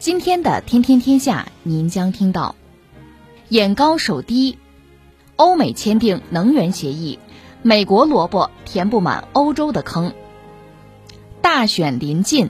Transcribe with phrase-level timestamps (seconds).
[0.00, 2.54] 今天的《天天天下》，您将听到：
[3.50, 4.56] 眼高手低，
[5.36, 7.18] 欧美签订能源协议，
[7.60, 10.14] 美国萝卜填不满欧洲的坑。
[11.42, 12.48] 大选临近。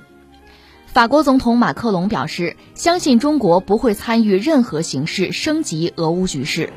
[0.87, 6.73] 法国总统马克龙表示，相信中国不会参与任何形式升级俄乌局势。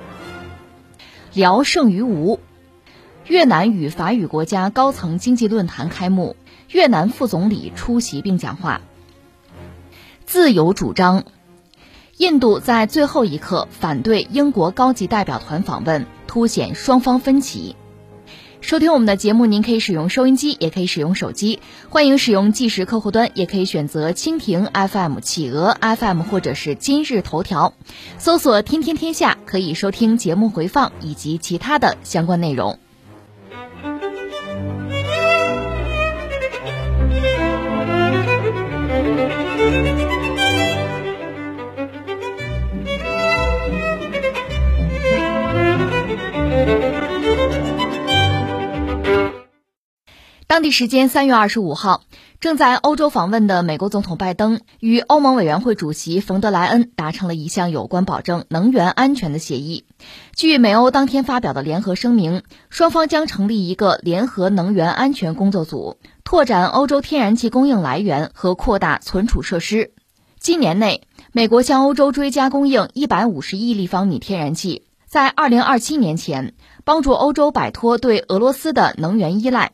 [1.36, 2.40] 聊胜于无。
[3.28, 6.36] 越南与法语国家高层经济论坛开幕，
[6.72, 8.82] 越南副总理出席并讲话。
[10.26, 11.24] 自由主张。
[12.18, 17.76] 印度在最后一刻反对英国高级代表团访问，凸显双方分歧。
[18.62, 21.60] 收听我们的节目，您可以使用收音机，也可以使用手机。
[21.90, 27.74] 欢迎使用即时客户端，也可以选择蜻蜓 FM、企鹅 FM 或者是今日头条，
[28.20, 32.80] 搜索“天天天下”，可以收听节目回放以及其他的相关内容。
[50.64, 52.04] 当地时间三月二十五号，
[52.40, 59.84] 正在欧洲访问的美国总统拜登与欧盟委员会主席冯德莱恩达成了一项有关保证能源安全的协议。
[60.34, 69.92] 据美欧当天发表的联合声明，双方将成立一个联合能源安全工作组，拓展欧洲天然气供应来源和扩大存储设施。
[70.40, 71.02] 今年内，
[71.34, 76.54] 美国向欧洲追加供应一百五十亿立方米天然气，在二零二七年前
[76.86, 79.74] 帮助欧洲摆脱对俄罗斯的能源依赖。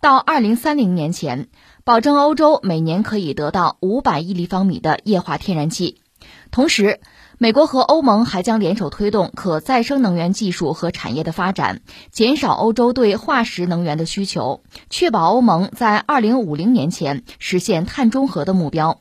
[0.00, 1.48] 到二零三零年前，
[1.82, 6.00] 保证欧洲每年可以得到五百亿立方米的液化天然气。
[6.52, 7.00] 同时，
[7.36, 11.82] 美国和欧盟还将联手推动可再生能源技术和产业的发展，
[12.12, 19.00] 减少欧洲对化石能源的需求，确保欧盟在二零五零年前实现碳中和的目标。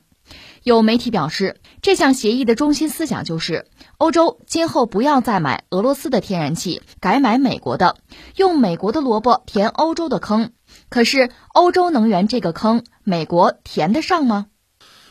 [0.64, 3.68] 有媒体表示，这项协议的中心思想就是，
[4.00, 7.96] 欧洲今后不要再买俄罗斯的天然气，改买美国的，
[8.36, 10.52] 用美国的萝卜填欧洲的坑。
[10.90, 14.48] 可是，欧洲能源这个坑，美国填得上吗？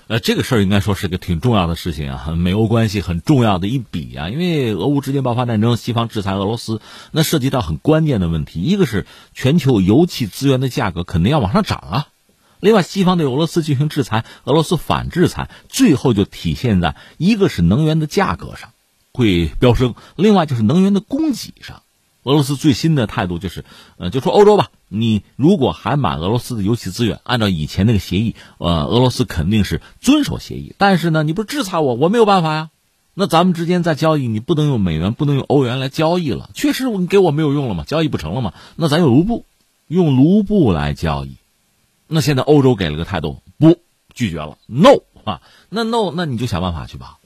[0.09, 4.29] 呃，这个事儿应该说是个挺重要的事情啊，美欧关系很重要的一笔啊。
[4.29, 9.05] 因为俄乌之间爆发战争，西方制裁俄罗斯，那涉及到很关键的问题，一个是
[9.35, 12.07] 全球油气资源的价格肯定要往上涨啊。
[12.61, 18.71] 另外，西方对俄罗斯进行制裁，俄罗斯反制裁，最后就体现在一个是能源的价格上
[19.13, 21.83] 会飙升，另外就是能源的供给上。
[22.27, 23.65] 俄罗斯最新的态度就是，
[23.99, 30.75] 呃，就说欧洲吧，你如果还买俄罗斯的油气资源，按照以前那个协议，呃，俄罗斯肯定是遵守协议。
[30.77, 32.71] 但是呢，你不是制裁我，我没有办法呀。
[33.15, 36.51] 那咱们之间在交易，你不能用美元，不能用欧元来交易了。
[36.53, 38.53] 确实，你给我没有用了嘛，交易不成了嘛。
[38.75, 39.45] 那咱用卢布，
[39.87, 41.37] 用卢布来交易。
[42.09, 43.79] 那现在欧洲给了个态度，不
[44.13, 47.19] 拒绝了，no 啊，那 no，那你就想办法去吧。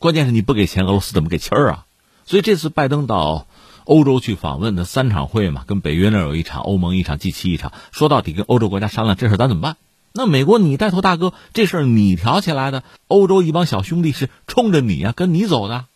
[0.00, 1.86] 关键是你不给钱，俄罗斯怎么给气儿啊？
[2.26, 3.46] 所以这次拜登到。
[3.84, 7.72] 欧洲去访问的三场会嘛，跟北约那有一场，欧盟一场，G 七一场。
[7.90, 9.76] 说到底，跟欧洲国家商量这事咱怎么办？
[10.12, 15.86] 那美国你带头大哥，这事你挑起来的，欧洲一帮小兄弟是冲着你啊，跟你走的，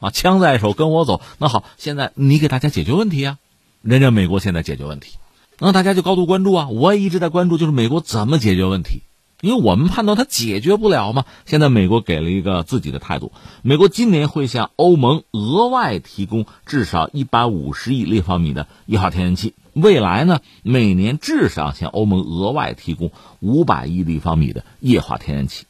[0.00, 1.20] 啊，枪在手，跟我走。
[1.38, 3.38] 那好，现在你给大家解决问题啊，
[3.82, 5.18] 人家美国现在解决问题，
[5.58, 6.68] 那大家就高度关注啊。
[6.68, 9.02] 我也一直在关注，就是美国怎么解决问题。
[9.40, 13.32] 因为我们判断它解决不了嘛，现在美国给了一个自己的态度，
[13.62, 25.66] 美国今年会向欧盟额外提供至少一百五十亿立方米的液化天然气，未来呢，每年至少向欧盟额外提供五百亿立方米的液化天然气。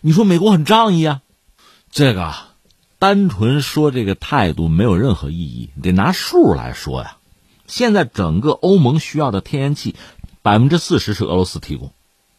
[0.00, 1.20] 你说美国很仗义啊？
[1.92, 2.34] 这个
[2.98, 7.18] 单纯说这个态度没有任何意义，得拿数来说呀。
[7.68, 9.94] 现在整个欧盟需要的天然气，
[10.42, 11.92] 百分之四十是俄罗斯提供。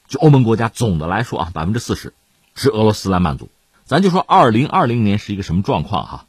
[0.08, 2.14] 就欧盟国家总的来说啊，百分之四十
[2.56, 3.50] 是俄罗斯来满足。
[3.86, 6.26] 咱就说二零二零年是一个什么状况哈？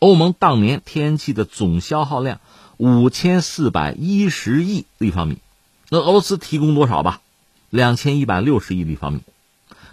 [0.00, 2.40] 欧盟当年天然气的总消耗量
[2.76, 5.38] 五千四百一十亿立方米，
[5.88, 7.20] 那俄罗斯提供多少吧？
[7.70, 9.20] 两千一百六十亿立方米。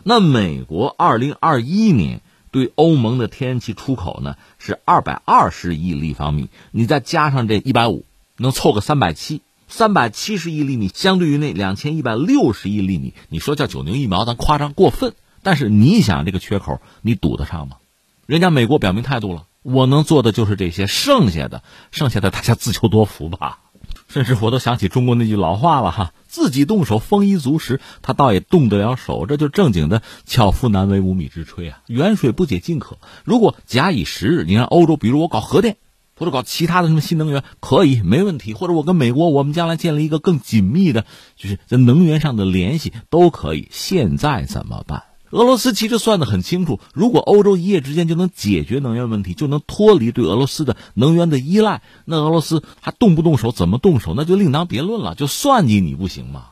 [0.03, 2.21] 那美国二零二一年
[2.51, 8.05] 对欧盟的天然气出口呢是二百二十亿立方米，你再加上这一百五，
[8.37, 9.41] 能凑个三百七。
[9.69, 15.13] 三百七十亿粒米，相对于那两千一百六十亿粒米，你说叫九牛一毛，咱夸张过分。
[15.43, 17.77] 但是你想，这个缺口你堵得上吗？
[18.25, 23.59] 人家美国表明态度了，我能做的就是这些，剩下的，剩下的大家自求多福吧。
[24.07, 31.81] 甚至我都想起中国那句老话了哈，自己动手丰衣足食，他倒也动得了手，这就正经的巧妇难为无米之炊啊。
[31.85, 35.77] 远水不解近渴，如果假以时日，你看欧洲，比如我搞核电，
[36.19, 41.05] 或者搞其他的什么新能源，可以没问题，或者我跟美国，我们将来建立一个更紧密的，
[41.37, 43.69] 就是在能源上的联系，都可以。
[43.71, 45.03] 现在怎么办？
[45.31, 55.15] 俄罗斯其实算得很清楚，如果欧洲一夜之间就能解决能源问题，就能脱离对俄罗斯的能源的依赖，那俄罗斯还动不动手，怎么动手，那就另当别论了。
[55.15, 56.47] 就算计你不行吗？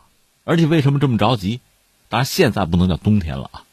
[0.45, 1.59] 而且为什么这么着急？
[2.07, 3.63] 当然现在不能叫冬天了啊。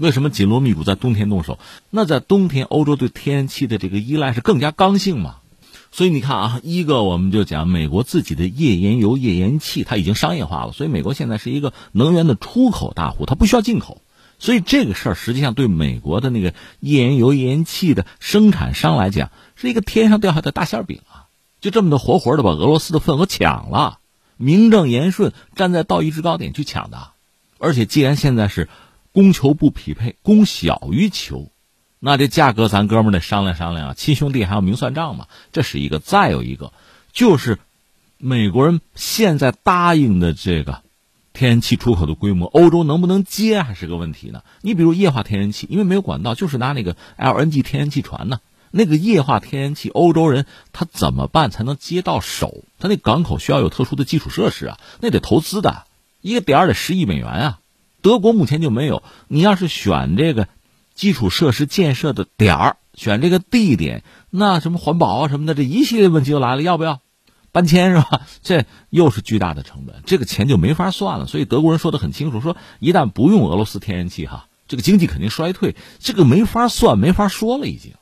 [0.00, 1.58] 为什么紧锣密鼓在冬天动手？
[1.90, 5.36] 那在冬天，欧洲对天然气的这个依赖是更加刚性嘛。
[5.92, 14.00] 所以你看啊，一个我们就讲美国自己的页岩油、页岩气，它已经商业化了，所以美国现在是一个能源的出口大户，它不需要进口。
[14.38, 21.28] 所以这个事儿实际上对美国的那个页岩油、页岩气的生产商来讲，是一个天上掉下的大馅饼啊！
[21.60, 23.98] 就这么的活活的把俄罗斯的份额抢了，
[24.38, 27.08] 名正言顺站在道义制高点去抢的。
[27.58, 28.70] 而且既然现在是
[29.12, 31.50] 供求不匹配，供小于求，
[31.98, 33.94] 那这价格咱哥们得商量商量啊！
[33.94, 35.98] 亲兄弟还要明算账嘛，这是一个。
[35.98, 36.72] 再有一个，
[37.12, 37.58] 就是
[38.18, 40.82] 美国人现在答应的这个。
[41.32, 44.42] 天然气出口的规模，欧洲能不能接还是个问题呢？
[44.62, 48.40] 你比如液化天然气，因为没有管道，就是拿那个 LNG 天然气船呢。
[48.72, 52.64] 那个液化天然气，欧洲人他怎么办才能接到手？
[52.80, 55.84] 他那港口需要有特殊的基础设施啊，那得投资的，
[56.20, 57.59] 一个点儿得十亿美元啊。
[58.02, 59.02] 德国目前就没有。
[59.28, 60.48] 你要是选这个
[60.94, 67.00] 基础设施建设的点儿，选这个地点，那什么环保啊什么的，这一系列问题就来了，要不要？
[67.52, 68.22] 搬迁是吧？
[68.42, 71.26] 这又是巨大的成本，这个钱就没法算了。
[71.26, 77.94] 所以德国人说的很清楚，说一旦不用俄罗斯天然气，哈，这个经济肯定衰退，这个没法算，没法说了，已经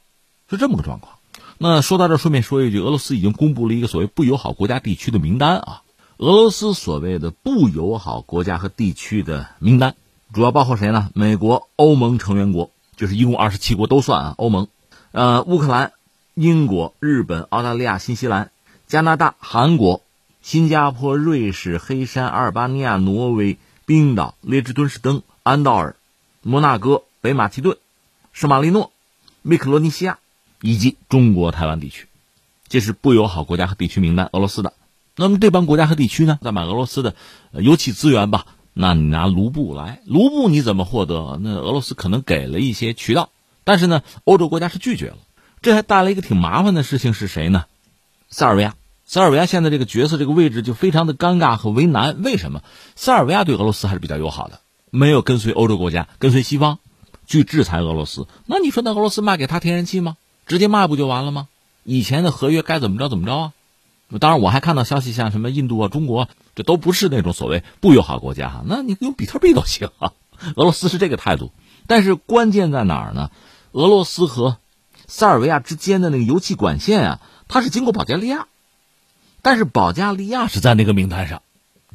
[0.51, 1.15] 是这么个状况。
[1.57, 5.83] 那说到这，顺便说一句，俄罗斯已经公布了一个所谓不友好国家地区的名单啊。
[6.19, 9.95] 俄罗斯所谓的不友好国家和地区的名单，
[10.33, 11.11] 主要包括谁呢？
[11.15, 14.35] 美国、欧盟成员国，就是一共二十七国都算啊。
[14.37, 14.67] 欧盟，
[15.13, 15.93] 呃，乌克兰、
[16.35, 18.51] 英国、日本、澳大利亚、新西兰。
[18.89, 20.03] 加拿大、韩国、
[20.43, 23.57] 新加坡、瑞士、黑山、阿尔巴尼亚、挪威、
[23.87, 25.95] 冰岛、列支敦士登、安道尔、
[26.43, 27.77] 摩纳哥、北马其顿、
[28.33, 28.91] 圣马力诺、
[29.43, 30.19] 密克罗尼西亚
[30.63, 32.09] 以及中国台湾地区，
[32.67, 34.29] 这是不友好国家和地区名单。
[34.33, 34.73] 俄罗斯的，
[35.19, 37.17] 那么这帮国家和地区呢，在买俄罗斯的
[37.53, 38.47] 油气资源吧？
[38.73, 41.41] 那你拿卢布来，卢布你怎么获得？
[41.43, 43.31] 那俄罗斯可能给了一些渠道，
[43.65, 45.17] 但是呢，欧洲国家是拒绝了。
[45.61, 47.65] 这还带来一个挺麻烦的事情是谁呢？
[48.31, 52.23] 塞尔维亚，塞尔维亚现在这个角色、这个位置就非常的尴尬和为难。
[52.23, 52.63] 为什么？
[52.95, 54.61] 塞尔维亚对俄罗斯还是比较友好的，
[54.93, 56.79] 没有跟随欧洲国家、跟随西方
[57.27, 58.29] 去制裁俄罗斯。
[58.47, 60.17] 那你说，那俄罗斯卖给他天然气吗？
[60.47, 61.49] 直接卖不就完了吗？
[61.83, 63.53] 以前的合约该怎么着怎么着啊？
[64.19, 68.63] 当然，我还看到消息，像什么印度啊、中国，这都不是那种所谓不友好国家。
[68.65, 70.13] 那你用比特币都行啊。
[70.57, 71.53] 俄罗斯是这个态度，
[71.87, 73.31] 但是关键在哪儿呢？
[73.73, 74.57] 俄罗斯和
[75.07, 77.21] 塞尔维亚之间的那个油气管线啊。
[77.49, 78.47] 它是经过保加利亚，
[79.43, 81.43] 但是保加利亚是在那个名单上，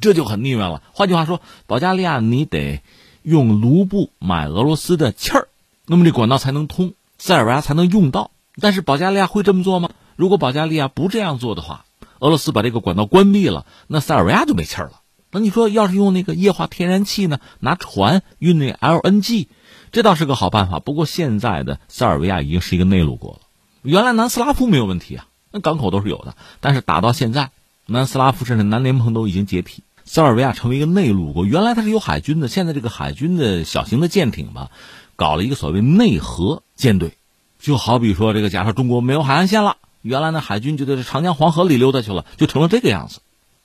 [0.02, 0.82] 这就很腻歪了。
[0.94, 2.82] 换句话说，保加利亚你得
[3.22, 5.48] 用卢布买俄罗斯的气儿，
[5.88, 8.32] 那么这管道才能通，塞尔维亚才能用到。
[8.60, 9.90] 但是保加利亚会这么做吗？
[10.16, 11.86] 如果保加利亚不这样做的话，
[12.24, 15.02] 俄罗斯把这个管道关闭了，那塞尔维亚就没气儿了。
[15.30, 17.40] 那你说，要是用那个液化天然气呢？
[17.60, 19.48] 拿船运那 LNG，
[19.92, 20.80] 这倒是个好办法。
[20.80, 23.40] 不过现在的塞尔维亚已经是一个内陆国了，
[23.82, 25.28] 原来南斯拉夫没有问题啊。
[25.52, 27.52] 那港口都是有的，但是打到现在，
[27.88, 31.44] 南斯拉夫甚至南联盟都已经解体，塞尔维亚成为一个内陆国。
[31.44, 34.72] 原来它是有海军的，现在这个海军的小型的舰艇吧，
[35.18, 37.18] 搞了一个所谓内河舰队，
[37.60, 43.22] 就好比说这个，假设中国没有海岸线了，原来呢海军就在这长江黄河里溜达去了，就成了这个样子。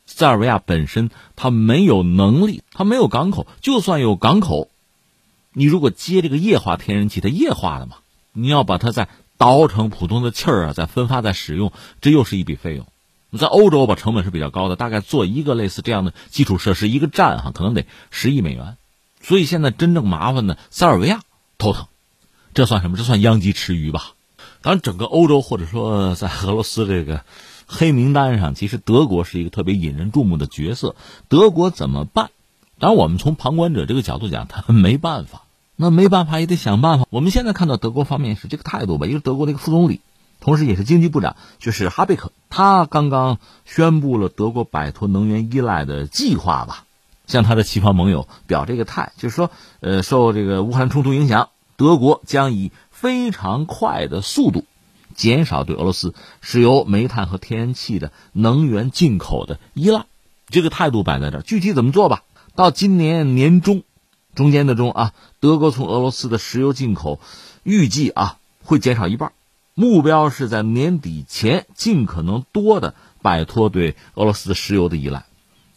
[0.07, 4.71] 塞尔维亚本身它没有能力，它没有港口，就算有港口，
[5.53, 7.97] 你如果接这个液化天然气，它液化的嘛，
[8.33, 9.09] 你要把它再。
[9.41, 12.89] 倒成普通的气儿啊，再分发再使用，这又是一笔费用。
[13.39, 18.77] 在欧洲吧，成本是比较高的，大概做一个类似这样的基础设施，一个站哈，可能得十亿美元。
[19.23, 21.21] 所以现在真正麻烦的，塞尔维亚
[21.57, 21.87] 头疼，
[22.53, 22.97] 这算什么？
[22.97, 24.15] 这算殃及池鱼吧？
[24.63, 27.23] 当然，整个欧洲或者说在俄罗斯这个
[27.67, 30.97] 黑名单上，其实德国是一个特别引人注目的角色。
[31.29, 32.31] 德国怎么办？
[32.79, 35.43] 当然，我们从旁观者这个角度讲，他没办法。
[35.81, 37.07] 那没办法，也得想办法。
[37.09, 39.07] 我们现在看到德国方面是这个态度吧？
[39.07, 40.01] 一个德国的一个副总理，
[40.41, 46.85] 同时也是经济部长，就是哈贝克，他刚刚宣布了德国摆脱能源依赖的计划吧，
[47.29, 54.65] 向他的西方盟友表这个态，就是说，呃，受这个乌克兰冲突影响，德国将以非常快的速度，
[55.15, 60.07] 减少对俄罗斯石油、煤炭和天然气的能源进口的依赖。
[60.49, 62.25] 这个态度摆在这儿，具体怎么做吧？
[62.57, 63.85] 到今年年中，
[64.35, 67.21] 中间的中啊，德国从俄罗斯的石油进口
[67.63, 69.31] 预计啊会减少一半，
[69.75, 75.27] 目标是在年底前尽可能多的摆脱对俄罗斯的石油的依赖。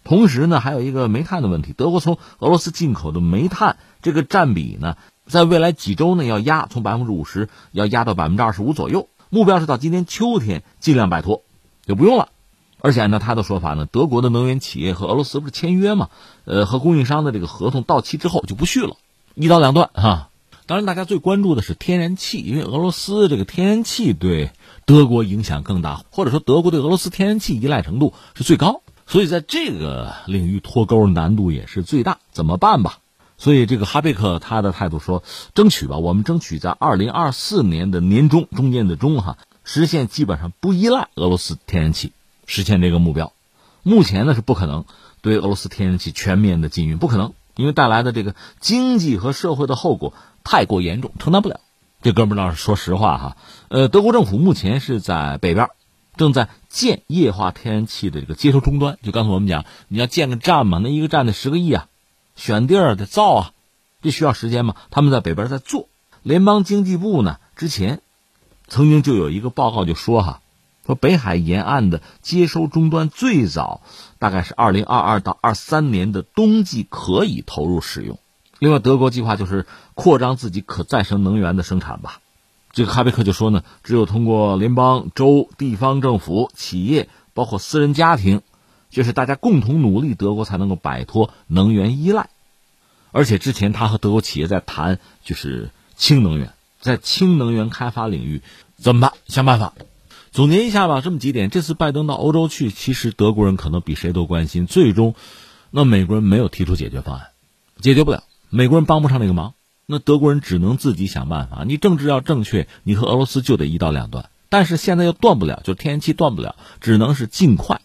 [0.04, 4.98] 同时呢，还有一个煤炭的问题，德国从俄罗斯进口的煤炭这个占比呢，
[5.32, 11.44] 在未来几周呢要压从百分之五十要压到百分之二十五左右，目标是到今年秋天尽量摆脱，
[11.86, 12.28] 就不用了。
[12.82, 16.10] 而且按照他的说法呢，德国的能源企业和俄罗斯不是签约嘛？
[16.44, 18.98] 呃，和供应商的这个合同到期之后就不续了，
[19.36, 20.28] 一刀两断哈。
[20.66, 24.52] 当然，大家最关注的是天然气，因为俄罗斯这个天然气对
[24.86, 32.20] 德国影响更大，或者说德国对俄罗斯天然气依赖程度是最高，所以在这个领域脱钩难度也是最大。
[32.32, 33.00] 怎么办吧？
[33.42, 35.24] 所以这个哈贝克他的态度说，
[35.56, 42.12] 争取吧，我们争取在二零二四年的年中中间的中哈，实现基本上不依赖俄罗斯天然气。
[42.46, 43.34] 实现这个目标，
[43.82, 44.86] 目前呢是不可能
[45.22, 51.62] 对俄罗斯天然气全面的禁运，不可能，因为带来的这个经济和社会的后果太过严重，承担不了。
[52.04, 53.38] 这哥们倒是说实话哈，
[53.70, 55.70] 呃，德国政府目前是在北边，
[56.16, 59.00] 正在建液化天然气的这个接收终端。
[59.02, 61.88] 就刚才我们讲，你要建个站嘛，那一个站得十个亿啊，
[62.36, 63.52] 选地儿得造啊，
[64.02, 64.76] 这需要时间嘛。
[64.90, 65.88] 他们在北边在做。
[66.24, 68.02] 联邦经济部呢，之前
[68.68, 70.42] 曾经就有一个报告就说哈。
[70.84, 73.82] 说北海沿岸的接收终端最早
[74.18, 78.18] 大概是二零二二到二三年的冬季可以投入使用。
[78.58, 82.20] 另外，德国计划就是扩张自己可再生能源的生产吧。
[82.72, 88.42] 这个哈贝克就说呢，只有通过联邦、州、地方政府、企业，包括私人家庭，
[88.92, 92.30] 就是大家共同努力，德国才能够摆脱能源依赖。
[93.12, 98.42] 而且之前他和德国企业在谈，就是氢能源，在氢能源开发领域
[98.78, 99.14] 怎么办？
[99.28, 99.74] 想办法。
[100.32, 101.50] 总结一下吧，这么几点。
[101.50, 104.66] 这次拜登到欧洲去，其实德国人可能比谁都关心。
[104.66, 105.14] 最终，
[105.72, 107.28] 那美国人没有提出解决方案，
[107.82, 109.56] 解决不了，美国人帮不上那个忙。
[109.86, 111.66] 那德国人只能自己想办法。
[111.68, 114.30] 你政治要正确，你和俄罗斯就得一刀两断。
[114.48, 117.82] 但是现在又断不了，就天然气断不了，只能是尽快。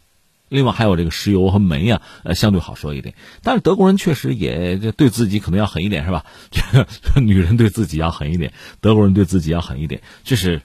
[0.49, 3.15] 另外还有这个石油和煤啊，呃，相对好说一点。
[3.43, 6.25] 但是德国人确实也对自己可能要狠一点，是吧？
[7.17, 10.62] 女人对自己要狠一点，德国人对自己要狠一点，这是。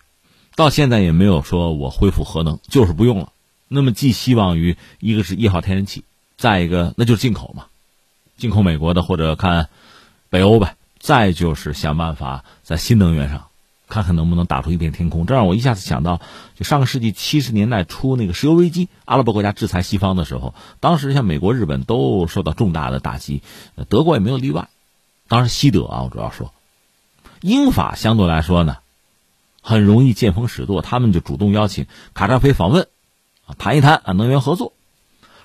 [0.54, 3.32] 到现在也没有说我恢复核能，就是不用了。
[3.70, 6.04] 那么寄希望于一个是液化天然气，
[6.38, 7.68] 再一个那就是进口嘛，
[8.36, 9.70] 进口美国的或者看
[10.30, 10.76] 北欧呗。
[11.00, 13.48] 再就是想办法在新能源上
[13.92, 15.26] 看看能不能打出一片天空。
[15.26, 16.22] 这让我一下子想到，
[16.56, 23.44] 就上个世纪七十年代初那个石油危机，阿拉伯国家制裁西方的时候，当时像美国、日本都受到重大的打击，
[23.90, 24.70] 德国也没有例外。
[25.28, 26.54] 当时西德啊，我主要说，
[27.42, 28.78] 英法相对来说呢。
[29.64, 32.88] 很容易见风使舵，他们就主动邀请卡扎菲访问，
[33.46, 34.74] 啊，谈一谈啊能源合作。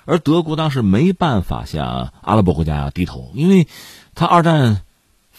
[0.05, 3.67] 而德国当时没办法向阿拉伯国家低头，因为
[4.15, 4.81] 他二战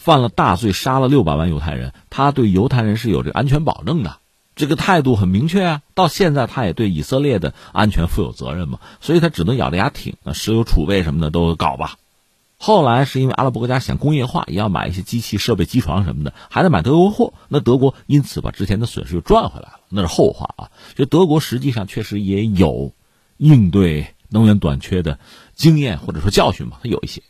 [0.09, 4.17] 犯了大罪，杀了六百万犹太人，他对犹太人是有这安全保证的，
[4.55, 5.81] 这个态度很明确啊。
[5.93, 11.97] 到现在他也对以色列的安全负有责任嘛，所以他只能咬着牙挺，啊，石油储备什么的都搞吧。
[12.57, 17.33] 后来是因为阿拉伯国家想工业化，也要买一些机器设备、机床什么的，还得买德国货。
[17.47, 20.71] 那德国因此把之前的损失又赚回来了，那是后话啊。
[20.95, 22.93] 就德国实际上确实也有
[23.37, 25.19] 应对能源短缺的
[25.53, 27.21] 经验或者说教训嘛，它有一些。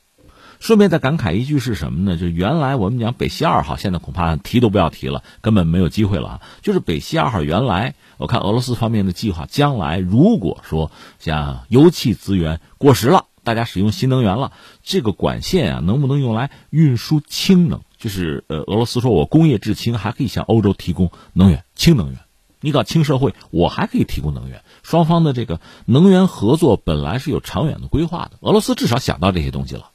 [0.60, 2.18] 顺便再感慨一句是什么呢？
[2.18, 6.42] 就原来我们讲北溪二号，现在恐怕提都不要提了，根本没有机会了。
[6.62, 13.26] 就是北溪二号原来我看俄罗斯方面的计划，将来如果说像油气资源过时了。
[13.42, 14.52] 大家使用新能源了，
[14.84, 17.80] 这个管线啊，能不能用来运输氢能？
[17.98, 22.20] 就是呃，俄罗斯说我工业制氢，还可以向欧洲提供能源，氢能源。
[22.60, 24.62] 你搞氢社会，我还可以提供能源。
[24.84, 29.90] 双方的这个能源合作本来是有长远的规划的，俄罗斯至少想到这些东西了。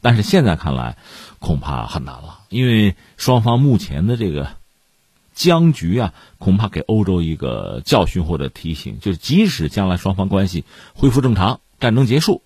[0.00, 0.96] 但是现在看来，
[1.38, 4.50] 恐怕很难了，因为双方目前的这个
[5.34, 10.64] 僵局啊，恐怕给欧洲一个教训或者提醒，就是即使将来双方关系
[10.94, 12.42] 恢复正常，战争结束。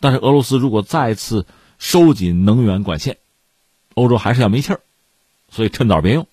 [0.00, 1.46] 但是俄罗斯如果再次
[1.78, 3.18] 收紧能源管线，
[3.94, 4.80] 欧洲还是要没气儿，
[5.50, 6.26] 所以趁早别用，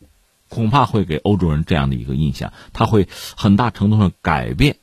[0.50, 4.78] 恐怕会给欧洲人这样的一个印象，它会很大程度上改变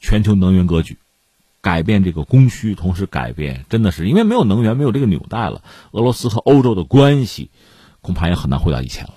[0.00, 0.98] 全球能源格局，
[1.66, 7.50] 改变这个供需，同时改变真的是因为没有能源，没有这个纽带了，俄罗斯和欧洲的关系
[8.02, 9.14] 恐怕也很难回到以前了。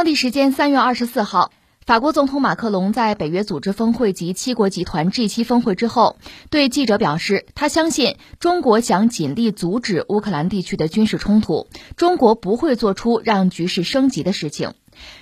[0.00, 1.52] 当地时间三月二十四号，
[1.84, 6.16] 法国总统马克龙在北约组织峰会及七国集团 G 七峰会之后，
[6.48, 11.66] 对记者表示，他相信中国想尽力阻止乌克兰地区的军事冲突，
[11.96, 14.72] 中国不会做出让局势升级的事情。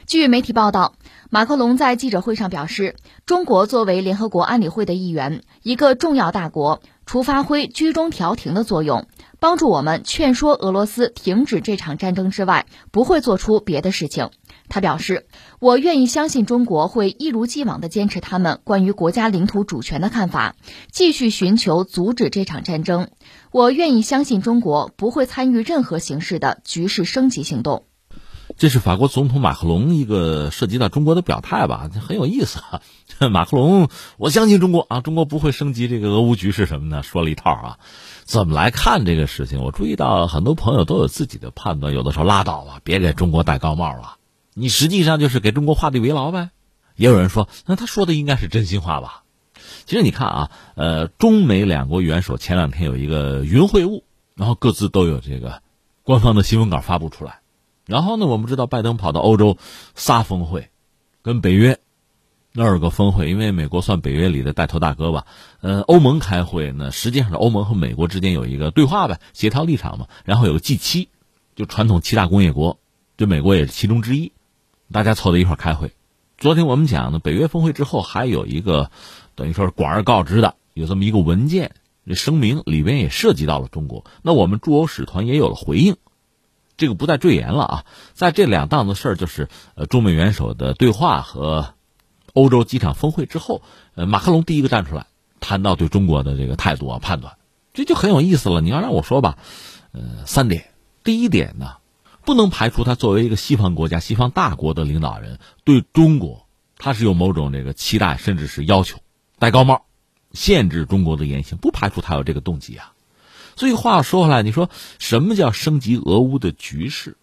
[0.07, 0.95] 据媒体报道，
[1.29, 2.95] 马克龙在记者会上表示，
[3.27, 9.07] 中国作为联合国安理会的一员，一个重要大国，除发挥居中调停的作用，
[9.41, 14.29] 帮助我们劝说俄罗斯停止这场战争之外，不会做出别的事情。
[14.69, 15.27] 他表示
[15.59, 20.55] ：“我愿意相信中国会一如既往地坚持他们关于国家领土主权的看法，
[20.93, 23.09] 继续寻求阻止这场战争。
[23.53, 27.85] 我愿意相信中国不会参与任何形式的局势升级行动。”
[28.59, 31.89] 这是法国总统马克龙一个涉及到中国的表态吧？
[32.05, 32.83] 很有意思啊！
[33.31, 37.79] 马克龙，我相信中国啊，中国不会升级这个俄乌局势什么的，说了一套啊。
[38.25, 39.63] 怎么来看这个事情？
[39.63, 44.17] 我注意到很多朋友都有自己的判断，有的时候拉倒吧，别给中国戴高帽了。
[44.55, 46.51] 你实际上就是给中国画地为牢呗。
[46.97, 49.23] 也有人说，那他说的应该是真心话吧？
[49.87, 54.03] 其实你看啊，呃，中美两国元首前两天有一个云会晤，
[54.35, 55.63] 然后各自都有这个
[56.03, 57.39] 官方的新闻稿发布出来。
[57.89, 59.57] 然后呢，我们知道拜登跑到欧洲
[59.95, 60.69] 仨峰会，
[61.23, 61.79] 跟北约
[62.53, 65.25] 那儿个峰会，因为美国算北约里的带头大哥吧。
[65.63, 70.07] 呃，欧盟开会呢，实际上是欧盟和美国之间有一个对话呗，协调立场嘛。
[70.27, 71.09] 然后有个 G 七，
[71.57, 72.79] 就传统七大工业国，
[73.17, 74.33] 这美国也是其中之一，
[74.93, 75.93] 大家凑在一块开会。
[76.37, 78.91] 昨天我们讲的，北约峰会之后还有一个
[79.35, 81.75] 等于说是广而告之的，有这么一个文件，
[82.07, 84.05] 这声明里边也涉及到了中国。
[84.21, 85.97] 那我们驻欧使团也有了回应。
[86.79, 91.75] 这个不再赘言了啊，在这两档子事儿，就是呃中美元首的对话和
[92.33, 93.61] 欧洲机场峰会之后，
[93.95, 95.07] 呃马克龙第一个站出来
[95.41, 97.37] 谈到对中国的这个态度啊判断，
[97.75, 98.61] 这就很有意思了。
[98.61, 99.37] 你要让我说吧，
[99.93, 100.71] 呃三点，
[101.03, 101.79] 第一点呢，
[102.25, 108.99] 不能排除他作为一个西方国家、西方大国的领导人对中国他是有某种这个期待，甚至是要求，
[109.41, 109.83] 戴高帽，
[110.33, 112.93] 限制中国的言行，不排除他有这个动机啊。
[113.59, 117.17] 所以话说回来，你说什么叫升级俄乌的局势？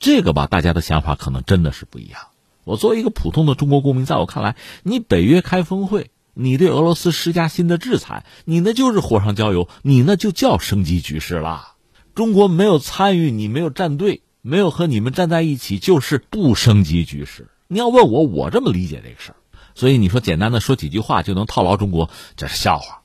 [0.00, 2.20] 这个吧，大家的想法可能真的是不一样。
[2.64, 11.74] 我作为一个普通的中国公民，在我看来，你北约开峰会，你对俄罗斯施加新的制裁，你那就是火上浇油，你那就叫升级局势啦。
[12.16, 17.46] 中国没有参与，你没有站队，没有和你们站在一起，就是不升级局势。
[17.68, 19.36] 你要问我，我这么理解这个事儿。
[19.76, 22.97] 所以你说简单的说几句话就能套牢中国，这是笑话。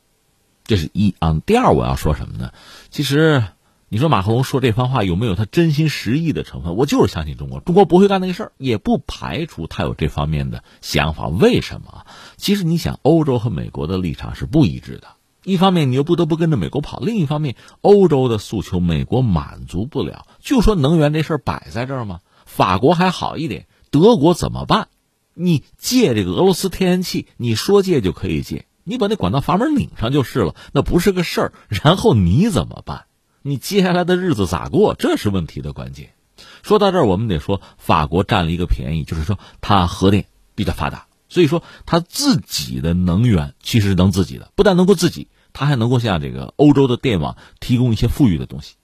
[0.73, 2.51] 这是一啊，第二我要说什么呢？
[2.89, 3.43] 其实，
[3.89, 6.75] 你说马克龙说这番话有没有他真心实意的成分？
[6.75, 11.27] 我就是相信中国，中国不会干那个事儿，也不排除他有这方面的想法。
[11.27, 12.07] 为什么？
[12.37, 15.09] 其实你想，欧洲和美国的立场是不一致的。
[15.43, 20.25] 一方面你又不得不跟着美国跑，另一方面欧洲的诉求美国满足不了。
[20.39, 22.21] 就说能源这事儿摆在这儿吗？
[22.47, 24.87] 法国还好一点，德国怎么办？
[25.35, 28.65] 你借这个俄罗斯天然气，你说借就可以借。
[28.83, 31.53] 你把那管道阀门拧上就是了，那不是个事儿。
[31.69, 33.05] 然后你怎么办？
[33.41, 34.95] 你接下来的日子咋过？
[34.95, 36.13] 这是问题的关键。
[36.61, 48.75] 说到这儿，我们得说法国占了一个便宜，就是说它核电比较发达，所以说它自己的能源其实是能自己的，不但能够自己，它还能够向这个欧洲的电网提供一些富裕的东西，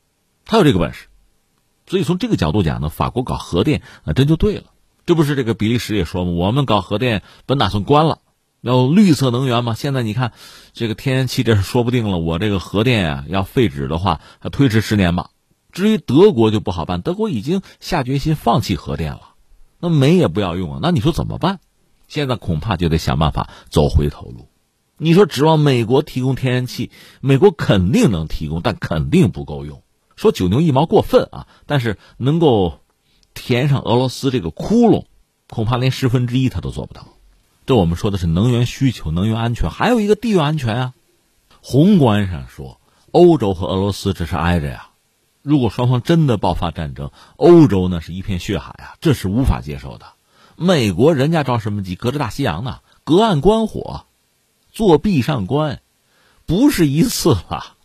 [0.46, 1.08] 它有这个本事。
[1.88, 4.66] 所以从这个角度讲呢，法国搞核电啊，真就对了。
[5.06, 6.32] 这不是这个比利时也说吗？
[6.32, 8.20] 我们搞核电本打算关了。
[8.62, 9.74] 要绿色能源嘛？
[9.74, 10.34] 现在你看，
[10.74, 12.18] 这个天然气这是说不定了。
[12.18, 15.30] 我这个核电啊，要废止的话，还推迟十年吧。
[15.72, 19.22] 至于德国就不好办，德国已经下决心放弃核电了，
[19.80, 20.80] 那煤也不要用啊。
[20.82, 21.60] 那你说怎么办？
[22.08, 24.50] 现在恐怕就得想办法走回头路。
[24.98, 26.92] 你说指望美国提供天然气，
[27.22, 29.84] 美国肯定能提供，但肯定不够用。
[30.16, 32.80] 说九牛一毛过分啊，但是能够
[33.34, 35.06] 填上俄罗斯这个窟窿，
[35.48, 37.08] 恐怕连十分之一他都做不到。
[37.70, 40.94] 这我们说的是能源需求、能源安全，还有一个地缘安全啊。
[41.62, 44.90] 宏观上说，欧洲和俄罗斯这是挨着呀。
[45.44, 50.08] 如果双方真的爆发战争，欧洲呢是一片血海啊，这是无法接受的。
[50.56, 51.94] 美国人家着什么急？
[51.94, 54.08] 隔着大西洋呢，隔岸观火，
[54.72, 55.80] 做壁上观，
[56.48, 57.76] 不是一次了。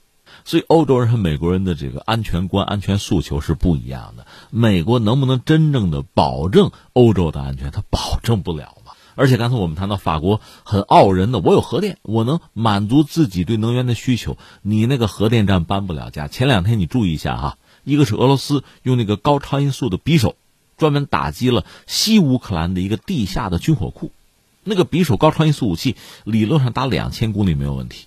[0.47, 4.27] 所以，欧洲人和美国人的这个安全观、安全诉求是不一样的。
[4.49, 7.71] 美国能不能真正的保证欧洲的安全？
[7.71, 8.79] 他保证不了。
[9.15, 14.37] 而且刚才我们谈到法国很傲人的，我有核电，我能满足自己对能源的需求。
[14.63, 16.29] 你那个核电站搬不了家。
[16.29, 20.37] 前两天你注意一下哈，一个是俄罗斯用那个高超音速的匕首，
[20.77, 24.11] 专门打击了西乌克兰的一个地下的军火库。
[24.65, 28.07] 那个匕首高超音速武器理论上打两千公里没有问题。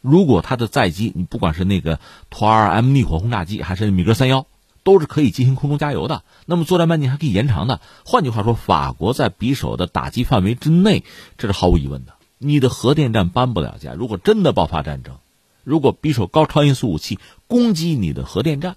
[0.00, 4.46] 如果它的载机，你不管是那个图 2M 逆火轰炸机还是米格三幺，
[4.86, 6.22] 都是可以进行空中加油的。
[6.44, 7.80] 那么作战半径还可以延长的。
[8.04, 11.02] 换句话说，法国在匕首的打击范围之内，
[11.36, 12.14] 这是毫无疑问的。
[12.38, 13.94] 你的核电站搬不了家。
[13.94, 15.16] 如果真的爆发战争，
[15.64, 17.18] 如果匕首高超音速武器
[17.48, 18.76] 攻击你的核电站，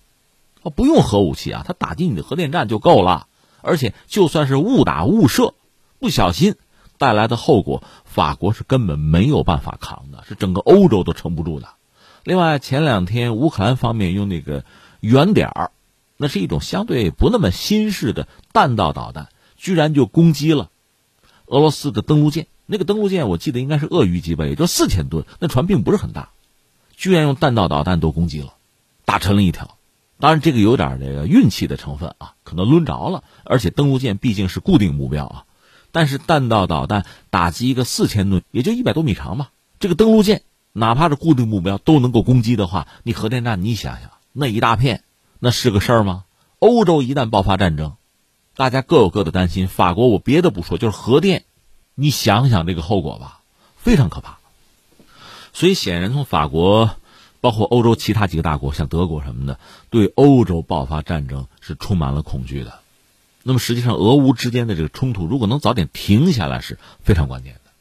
[0.64, 3.28] 哦，不用核武器啊，它打击你的核电站就够了。
[3.62, 5.54] 而且就算是误打误射，
[6.00, 6.56] 不小心
[6.98, 11.68] 带来的后果，法国是根本没有办法扛的，是整个欧洲都撑不住的。
[12.24, 14.66] 另外，前两天乌克兰方面用那个
[15.00, 15.72] 圆点儿，
[16.22, 20.70] 那是一种相对不那么新式的弹道导弹，居然就攻击了
[21.46, 22.48] 俄罗斯的登陆舰。
[22.66, 26.32] 那个登陆舰我记得应该是鳄鱼级吧，也就四千吨，那船并不是很大，
[26.98, 28.56] 居然用弹道导弹都攻击了，
[29.06, 29.78] 打沉了一条。
[30.20, 33.24] 当然，这个有点这个运气的成分啊，可能抡着了。
[33.46, 35.46] 而且登陆舰毕竟是固定目标啊，
[35.94, 40.42] 但是弹道导弹打击一个四千吨，也就一百多米长吧，这个登陆舰。
[40.72, 45.04] 哪怕是固定目标都能够攻击的话，你核电站你想想那一大片，
[45.40, 46.26] 那是个事儿吗？
[46.60, 47.96] 欧洲一旦爆发战争，
[48.56, 49.70] 大家各有各的担心。
[49.70, 51.46] 法国我别的不说，就是核电，
[51.96, 53.40] 你想想这个后果吧，
[53.78, 54.40] 非常可怕。
[55.54, 56.92] 所以显然从法国，
[57.40, 62.80] 包括欧洲其他几个大国，像德国什么的，对欧洲爆发战争是充满了恐惧的。
[63.44, 67.72] 那么实际上，俄乌之间的这个冲突，如果能早点停下来，是非常关键的。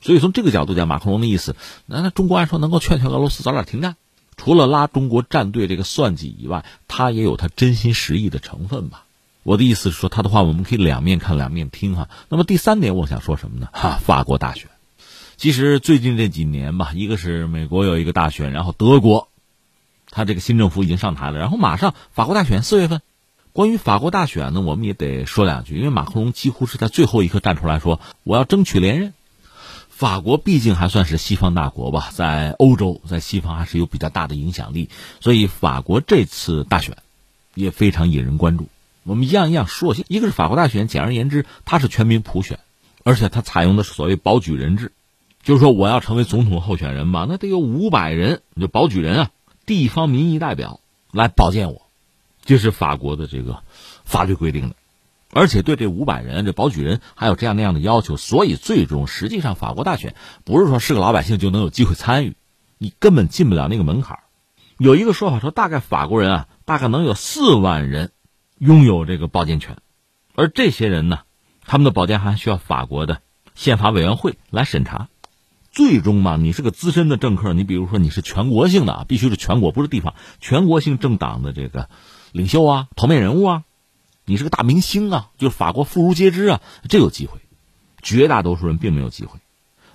[0.00, 3.96] 所以从这个角度讲，马克龙的意思，那那中国按说能够劝劝俄罗斯早点停战，
[4.36, 9.04] 除了拉中国战队这个算计以外，他也有他真心实意的成分吧。
[9.42, 12.08] 我的意思是说，他的话我们可以两面看，两面听哈。
[12.28, 13.68] 那么第三点，我想说什么呢？
[13.72, 14.70] 哈，法国大选，
[15.36, 19.28] 其实最近这几年吧，一个是美国有一个大选，然后德国，
[20.08, 23.02] 他这个新政府已经上台了，然后马上法国大选四月份。
[23.52, 29.12] 关于法国大选呢，我们也得说两句，因为马克龙几乎是在最后一刻站出来说，我要争取连任。
[29.96, 36.96] 法国毕竟还算是西方大国吧，在欧洲，在西方还是有比较大的影响力，所以法国这次大选
[37.54, 38.66] 也非常引人关注。
[39.04, 42.58] 我们一样一样说，一个是法国大选，简而言之，它是全民普选，
[43.04, 44.90] 而且它采用的是所谓保举人制，
[45.44, 49.30] 就是说我要成为总统候选人嘛，那得有五百人，就保举人啊，
[49.64, 50.80] 地方民意代表
[51.12, 51.82] 来保荐我，
[52.44, 53.62] 这是法国的这个
[54.04, 54.74] 法律规定的。
[55.34, 62.36] 而且对这五百人，这保举人还有这样那样的要求，所以最终实际上法国大选不是说是个老百姓就能有机会参与，
[62.78, 64.20] 你根本进不了那个门槛
[64.78, 68.12] 有一个说法说，大概法国人啊，大概能有四万人
[68.58, 69.76] 拥有这个保荐权，
[70.34, 71.20] 而这些人呢，
[71.66, 73.20] 他们的保荐还需要法国的
[73.54, 75.08] 宪法委员会来审查。
[75.72, 81.88] 最终嘛，你是个资深的政客，你比如说你是全国性的啊，必须是全国，不是地方，全国性政党的这个
[82.30, 83.62] 领袖啊，头面人物啊。
[84.26, 87.38] 你是个大明星啊，就是法国妇孺皆知啊，这有机会，
[88.02, 89.38] 绝大多数人并没有机会。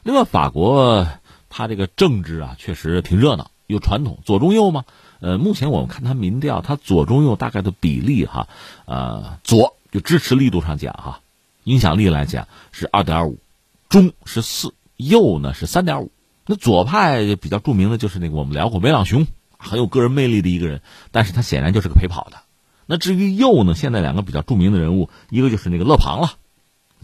[0.03, 1.07] 另外，法国
[1.49, 4.85] 它这个政治啊，确实挺热闹，有传统，左中右嘛。
[5.19, 8.47] 呃，目前我们看它民调，它左中右大概的比例哈，
[8.85, 11.21] 呃，左就支持力度上讲哈，
[11.63, 13.39] 影响力来讲是二点五，
[13.89, 16.11] 中是四，右呢是三点五。
[16.45, 22.37] 那左派比较著名的就是那个我们聊过梅朗雄，很有个人魅力的一个人，但是他显然就是个陪跑的。
[22.91, 23.75] 那至于右呢？
[23.75, 26.32] 现在两个比较著名的人物，一个就是那个勒庞了，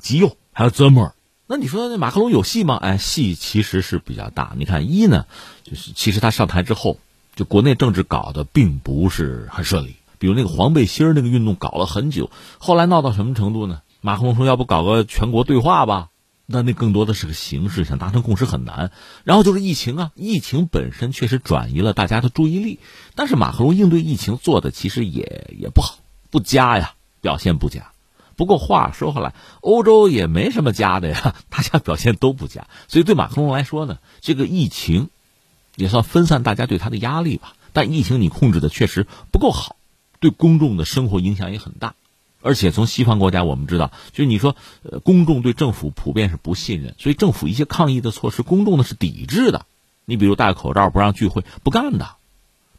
[0.02, 1.13] 极右，还有泽莫尔。
[1.45, 2.78] 那你说那马克龙有戏吗？
[2.78, 4.54] 哎，戏其实是比较大。
[4.58, 5.28] 你看一呢，
[5.62, 6.98] 就是其实他上台之后，
[7.36, 9.98] 就国内政治搞得并不是很顺利。
[10.17, 13.82] 比如那个黄背心那个运动搞了很久，后来闹到什么程度呢？
[14.02, 16.10] 马克龙说要不搞个全国对话吧？
[16.45, 18.91] 那那更多的是个形式，想达成共识很难。
[19.23, 22.79] 然后就是疫情啊，疫情本身确实转移了大家的注意力，
[23.15, 25.97] 但是马克龙应对疫情做的其实也也不好，
[26.29, 27.91] 不佳呀，表现不佳。
[28.36, 32.67] 不过话说回来，欧洲也没什么佳的呀，大家表现都不佳。
[32.88, 35.10] 所以对马克龙来说呢，这个疫情
[35.75, 37.55] 也算分散大家对他的压力吧。
[37.73, 39.77] 但疫情你控制的确实不够好，
[40.19, 41.95] 对公众的生活影响也很大。
[42.45, 49.65] 而且从西方国家我们知道，就是你说，呃，公众对政府普遍是不信任，所以政府一些抗疫的措施，公众呢是抵制的。
[50.05, 52.17] 你比如戴口罩、不让聚会，不干的。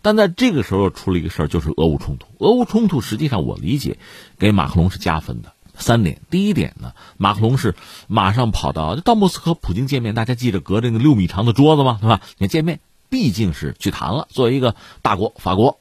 [0.03, 2.29] 但在这个时候出了一个事儿，就是俄乌冲突。
[2.39, 3.99] 俄乌冲突实际上我理解，
[4.39, 5.53] 给马克龙是加分的。
[5.77, 7.75] 三点，第一点呢，马克龙是
[8.07, 11.99] 马上跑到到莫斯科，普京见面，大家记着隔着那个六米长的桌子吗？
[12.01, 12.21] 对吧？
[12.39, 12.79] 你见面
[13.11, 15.81] 毕竟是去谈了，作为一个大国，法国。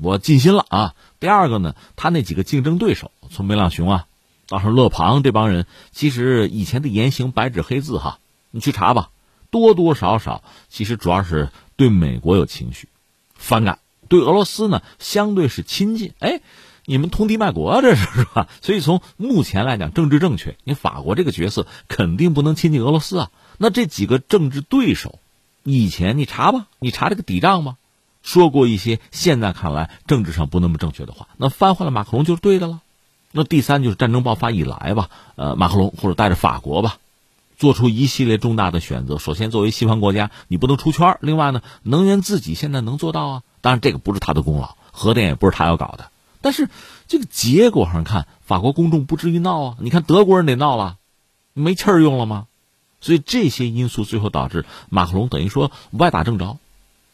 [0.00, 0.94] 我尽心了啊！
[1.20, 4.06] 第二个呢，他那几个竞争对手，从梅朗雄啊，
[4.46, 8.18] 到上勒庞这帮人，其实以前的言行白纸黑字哈，
[8.50, 9.08] 你去查吧，
[9.50, 12.88] 多多少少其实主要是对美国有情绪，
[13.34, 16.12] 反感；对俄罗斯呢，相对是亲近。
[16.18, 16.42] 哎，
[16.84, 18.48] 你们通敌卖国啊，这是是吧？
[18.60, 23.30] 所以从目前来讲，政治正确，你法国这个角色肯定不能亲近俄罗斯啊。
[23.56, 25.18] 那这几个政治对手，
[25.62, 27.76] 以前你查吧，你查这个底账吧。
[28.22, 31.28] 说过一些现在看来政治上不那么正确的话。
[31.38, 32.80] 那翻回来，马克龙就是对的了。
[33.32, 36.98] 那第三就是战争爆发以来吧，呃，马克龙或者带着法国吧，
[37.58, 39.18] 做出一系列重大的选择。
[39.18, 43.42] 首先，作为西方国家，你不能出圈另外呢，能源自己现在能做到啊。
[43.60, 46.10] 当然，这个不是他的功劳，核电也不是他要搞的。
[46.40, 46.68] 但是
[47.08, 49.76] 这个结果上看，法国公众不至于闹啊。
[49.80, 50.96] 你看德国人得闹了，
[51.54, 52.46] 没气儿用了吗？
[53.00, 56.58] 所以这些因素最后导致马克龙等于说歪打正着，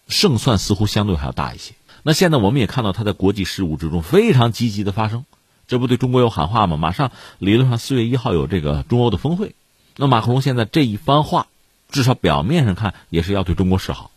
[0.09, 1.75] 胜算似乎相对还要大一些。
[2.03, 5.25] 那现在我们也看到他在国际事务之中非常积极的发声。
[5.69, 6.77] 这不对中国有喊话吗？
[6.77, 9.55] 马上理论上四月一号有这个中欧的峰会，
[9.97, 11.47] 那马克龙现在这一番话，
[11.91, 14.11] 至少表面上看也是要对中国示好。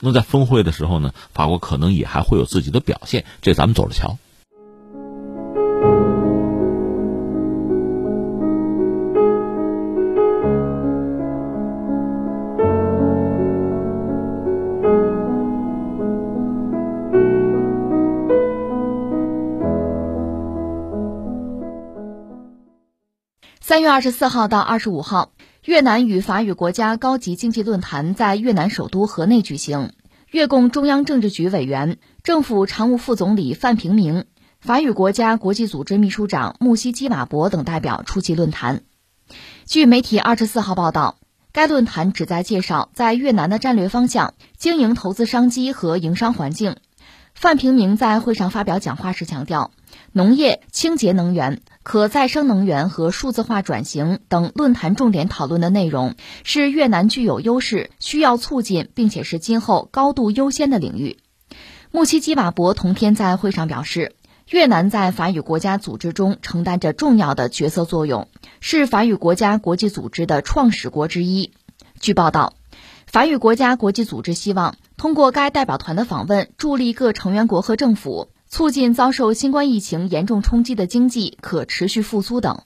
[0.00, 4.18] 那在峰会的时候呢，法国可能也还会有自己的表现，这咱们走着瞧。
[23.68, 25.32] 三月二十四号到二十五号，
[25.64, 29.90] 越南与法语国家高级经济论坛在越南首都河内举行。
[30.30, 34.26] 越共中央政治局委员、政府常务副总理范平明、
[34.60, 38.82] 法语国家国际组织秘书长穆西基瓦博等代表出席论坛。
[39.64, 41.16] 据媒体二十四号报道，
[41.50, 46.76] 该论坛旨在介绍在越南的战略方向、经营投资商机和营商环境。
[47.34, 49.72] 范平明在会上发表讲话时强调，
[50.12, 61.18] 农业、清洁能源、可再生能源和数字化转型等论坛重点讨论的内容是越南具有优势、需要促进，并且是今后高度优先的领域。
[61.92, 64.16] 穆奇基瓦博同天在会上表示，
[64.50, 68.26] 越南在法语国家组织中承担着重要的角色作用，
[68.58, 71.52] 是法语国家国际组织的创始国之一。
[72.00, 72.54] 据报道。
[73.06, 82.62] 法语国家国际组织希望通过该代表团的访问，助力各成员国和政府，促进遭受新冠疫情严重冲击的经济可持续复苏等。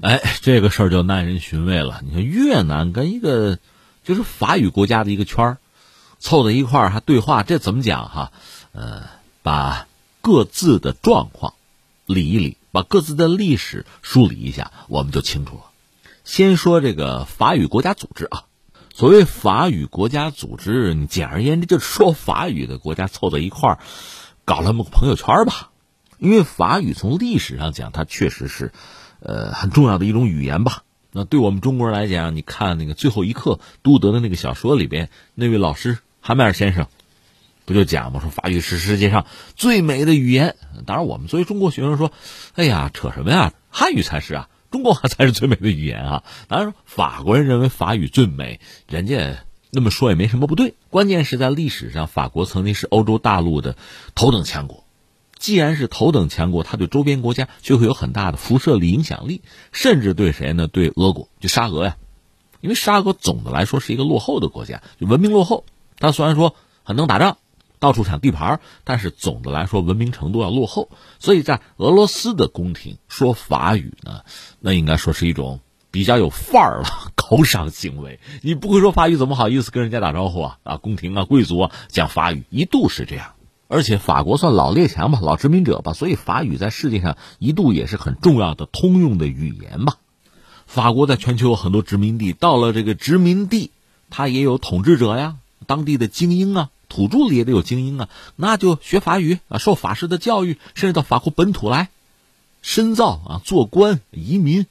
[0.00, 2.00] 哎，这个事儿就耐人寻味了。
[2.04, 3.58] 你看，越南跟一个
[4.04, 5.58] 就是法语国家的一个圈儿
[6.18, 8.32] 凑在一块儿还对话，这怎么讲哈？
[8.72, 9.02] 呃，
[9.42, 9.86] 把
[10.20, 11.54] 各自的状况
[12.06, 15.62] 理一理，把各自的历史梳理一下，我们就清楚了。
[16.24, 18.44] 先说这个法语国家组织啊。
[18.94, 23.78] 所谓法语国家组织，你简而言之就是说法语的国家凑在一块儿，
[24.48, 25.70] 搞了么个朋友圈吧。
[26.18, 28.72] 因为法语从历史上讲，它确实是，
[29.20, 30.84] 呃，很重要的一种语言吧。
[31.12, 36.86] 那对我们中国人来讲，你看那个最后一课都德的那个小说里边，那位老师韩麦尔先生，
[37.66, 38.20] 不就讲吗？
[38.20, 40.56] 说法语是世界上最美的语言。
[40.86, 42.10] 当然，我们作为中国学生说，
[42.54, 43.52] 哎呀，扯什么呀？
[43.68, 44.48] 汉语才是啊。
[44.70, 46.24] 中国话才是最美的语言啊！
[46.46, 49.38] 当然，法国人认为法语最美，人家
[49.70, 50.74] 那么说也没什么不对。
[50.90, 53.76] 关键是在历史上，法国曾经是欧洲大陆的
[54.14, 54.84] 头等强国。
[55.38, 60.66] 既然是头等强国，它对周边国家就会有很大的辐射力、影响力，甚至对谁呢？
[60.66, 61.96] 对俄国，就沙俄呀。
[62.60, 65.64] 因为沙俄总的来说是一个落后的国家，就文明落后。
[65.98, 67.38] 它虽然说很能打仗。
[67.80, 74.22] 到处抢地盘，但是总的来说文明程度要落后，所以在俄罗斯的宫廷说法语呢，
[74.58, 75.60] 那应该说是一种
[75.92, 78.20] 比较有范儿了高尚行为。
[78.42, 80.58] 你不会说法语，怎么好意思跟人家打招呼啊？
[80.62, 83.32] 啊，宫廷啊，贵族啊讲法语，一度是这样。
[83.68, 89.96] 而且法国算老列强吧，老殖民者吧，所以法语在世界上一度也是很重要的通用的语言吧。
[90.66, 93.72] 法国在全球有很多殖民地，到了这个殖民地，
[94.08, 95.36] 它也有统治者呀，
[95.66, 96.70] 当地的精英啊。
[96.88, 101.90] 土著里也得有精英啊，那就学法语啊，受法式的教育，甚至到法国本土来
[102.62, 104.64] 深造啊，做官、移民。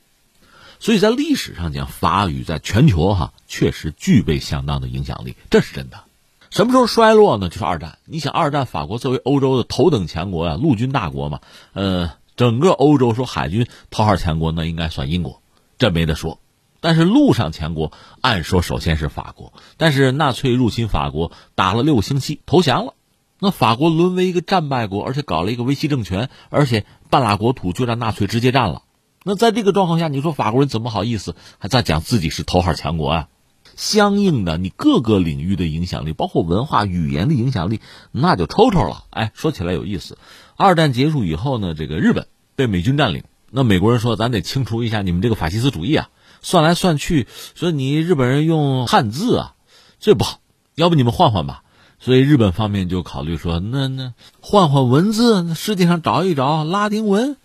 [0.80, 6.04] 所以在历史上讲，法语在全球哈确实具备相当的影响力，这是真的。
[6.50, 7.50] 什么时候衰落呢？
[7.50, 8.00] 就是二战。
[8.06, 11.42] 你想，二战法国作为欧洲的头等强国啊，陆军大国嘛，
[11.74, 15.42] 呃，整个欧洲说海军头号强国，那应该算英国，
[15.78, 16.40] 这没得说。
[16.80, 22.94] 但是陆上强国，按说首先是法国，但是纳粹入侵法国打了六个星期投降了，
[23.40, 28.84] 那法国沦为一个战败国，而且搞了一个维希政权，而且半拉国土就让纳粹直接占了。
[29.28, 33.28] 那在这个状况下，你说法国人怎么好意思还在讲自己是头号强国啊？
[33.76, 37.82] 相应的，你各个领域的影响力，包括文化语言的影响力，
[38.14, 39.04] 那就抽抽了。
[39.10, 40.18] 哎，说起来有意思，
[40.56, 46.08] 二战结束以后呢，这个日本被美军占领，那美国人说咱得清除一下你们这个法西斯主义啊。
[46.42, 49.56] 算来算去，说你日本人用汉字啊，
[50.00, 50.40] 这不好，
[50.76, 51.64] 要不你们换换吧。
[52.00, 57.36] 所以日本方面就考虑说，那那换换文字，世界上找一找拉丁文。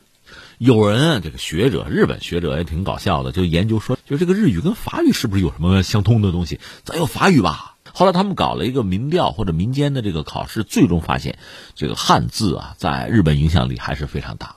[0.65, 6.61] 有人这个学者，日本学者也挺搞笑的，就研究说，就这个日语跟法语是不是有什么相通的东西？
[6.85, 7.75] 咱用法语吧。
[7.93, 11.37] 后来他们搞了一个民调或者民间的这个考试，最终发现
[11.75, 14.55] 这个汉字啊，在日本影响力还是非常大，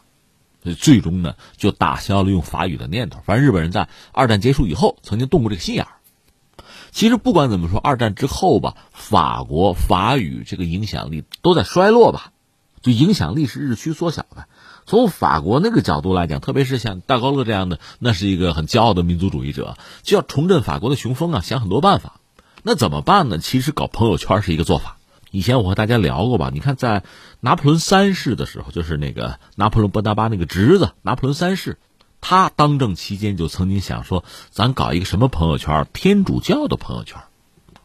[0.61, 3.21] 所以最终呢就打消了用法语的念头。
[3.25, 5.93] 反正日本人在二战结束以后曾经动过这个心眼儿。
[6.91, 12.31] 其实不管怎么说，二战之后吧，法国法语这个影响力都在衰落吧，
[12.83, 14.45] 就影响力是日趋缩小的。
[14.85, 22.19] 从法国那个角度来讲，特别是像戴高乐这样的，那是一个很骄傲的民族主义者，就要重振法国的雄风啊，想很多办法。
[22.61, 23.37] 那怎么办呢？
[23.37, 24.97] 其实搞朋友圈是一个做法。
[25.31, 26.49] 以前我和大家聊过吧？
[26.53, 27.03] 你看，在
[27.41, 31.77] 拿破仑三世的时候，就是那个拿破仑波拿巴那个侄子拿破仑三世。
[32.21, 35.87] 他当政期间就曾经想说，咱搞一个什么朋友圈？
[35.93, 37.19] 天主教的朋友圈。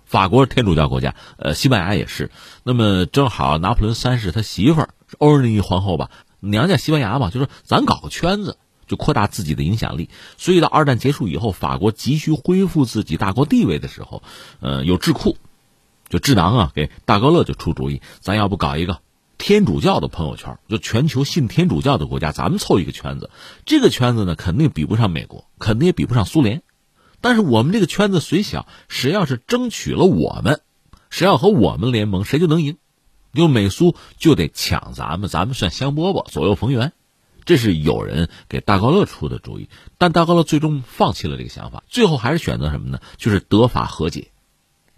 [0.07, 2.31] 法国是天主教国家，呃，西班牙也是。
[2.63, 6.11] 那么正好拿破仑三世他媳妇儿欧仁妮皇后吧，
[6.41, 10.11] 娘家西班牙嘛，就说咱搞个圈子，就扩大自己的影响力。
[10.37, 14.23] 所以到二战结束以后，法国急需恢复自己大国地位的时候，
[14.61, 15.37] 呃，有智库，
[16.09, 19.01] 就智囊啊，给大高乐就出主意，咱要不搞一个。
[19.39, 23.31] 天主教的朋友圈，就全球信天主教的国家，咱们凑一个圈子。
[23.65, 26.63] 这个圈子呢，肯定比不上美国，肯定也比不上苏联。
[27.23, 30.61] 但是我们这个圈子虽小，谁要是争取了我们，
[31.09, 32.77] 谁要和我们联盟，谁就能赢。
[33.33, 36.93] 就美苏就得抢咱们，咱们算香饽饽，左右逢源。
[37.45, 43.01] 这是有人给戴高乐出的主意，但戴高乐最终放弃了这个想法，最后还是选择什么呢？
[43.17, 44.31] 就是德法和解，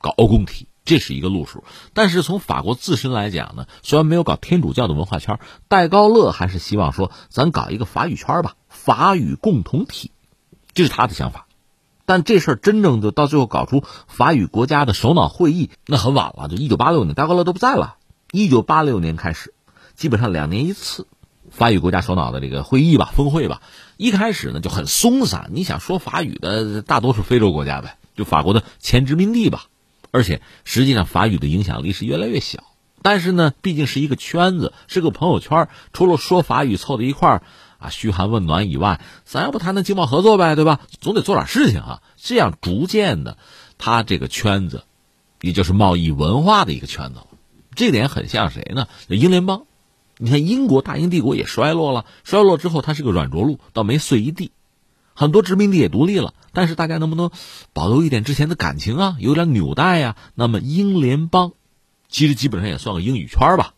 [0.00, 0.66] 搞欧共体。
[0.84, 1.62] 这是一个路数，
[1.94, 10.10] 但是从法国自身来讲呢，虽然没有搞天主教的文化圈，戴高乐还是希望说，咱搞一个法语圈吧，法语共同体，
[10.74, 11.46] 这是他的想法。
[12.04, 17.94] 但这事儿真正就到最后搞出法语国家的首脑会议，那很晚了，就一九八六年，戴高乐都不在了。
[18.34, 19.52] 一九八六年开始，
[19.94, 21.06] 基本上两年一次，
[21.50, 23.60] 法语国家首脑的这个会议吧，峰会吧，
[23.98, 25.50] 一开始呢就很松散。
[25.52, 29.66] 你想说法语的，大多数非洲国家呗，就法国的前殖民地吧。
[30.12, 32.64] 而且实际上，法语的影响力是越来越小。
[33.02, 35.68] 但是呢，毕竟是一个圈子，是个朋友圈。
[35.92, 37.42] 除了说法语凑在一块儿
[37.76, 40.80] 啊嘘寒问暖以外，咱要不谈谈经贸合作呗，对吧？
[41.02, 42.02] 总得做点事情啊。
[42.16, 43.36] 这样逐渐的，
[43.76, 44.84] 他这个圈子，
[45.42, 47.26] 也就是贸易文化的一个圈子了。
[47.74, 48.88] 这点很像谁呢？
[49.08, 49.64] 英联邦。
[50.18, 54.52] 你看，英国大英帝国也衰落了，衰落之后，它是个软着陆，倒没碎一地。
[55.14, 57.30] 很多殖民地也独立了，但是大家能不能
[57.72, 59.16] 保留一点之前的感情啊？
[59.18, 60.16] 有点纽带呀？
[60.34, 61.52] 那么英联邦
[62.08, 63.74] 其实基本上也算个英语圈吧，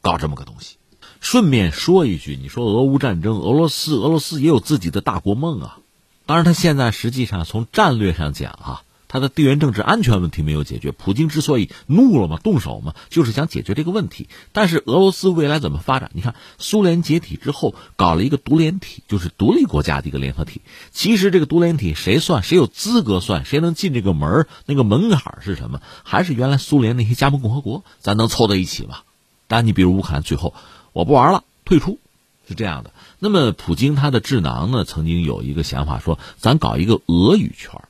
[0.00, 0.76] 搞这么个东西。
[1.20, 5.78] 顺便说一句，你说俄乌战争，俄罗斯俄罗斯也有自己的大国梦啊。
[6.24, 8.83] 当然，他现在实际上从战略上讲啊。
[9.14, 14.28] 他的地缘政治安全问题没有解决，普京之所以怒了嘛，动手嘛，就是想解决这个问题。
[14.50, 16.10] 但是俄罗斯未来怎么发展？
[16.14, 20.62] 你看，苏联解体之后搞了一个独联体，就是独立国家的一个联合体。
[20.90, 22.42] 其实这个独联体谁算？
[22.42, 23.44] 谁有资格算？
[23.44, 24.48] 谁能进这个门？
[24.66, 25.80] 那个门槛是什么？
[26.02, 29.02] 还是原来苏联那些加盟共和国，咱能凑在一起吗？
[29.46, 30.54] 但你比如乌克兰，最后
[30.92, 32.00] 我不玩了，退出，
[32.48, 32.92] 是这样的。
[33.20, 37.80] 那么普京他的智囊呢，曾经有一个想法，说咱搞一个俄语圈。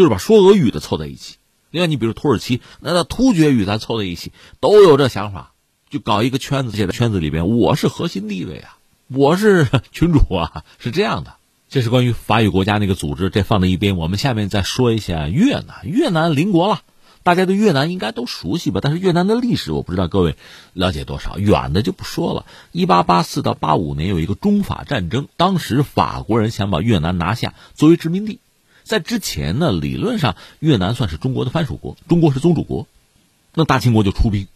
[0.00, 1.36] 就是把说俄语的凑在一起，
[1.70, 5.52] 另外你比如土耳其，那那突厥语咱凑在一起，都有这想法，
[5.90, 11.34] 就搞一个圈子，现在圈子里边，我是核心地位啊，我是 群主啊，是这样的。
[11.68, 13.98] 这是关于法语国家那个组织，这放在一边。
[13.98, 16.80] 我们下面再说一下越南，越南邻国了，
[17.22, 18.80] 大家对越南应该都熟悉吧？
[18.82, 20.34] 但是越南的历史，我不知道各位
[20.72, 22.46] 了解多少，远的就不说了。
[22.72, 28.40] 一八八四到八五年有一个中法战争，当时法国人想把越南拿下作为殖民地。
[28.90, 32.88] 在之前呢，理论上越南算是中国的藩属国，中国是宗主国，
[33.54, 34.48] 那大清国就出兵，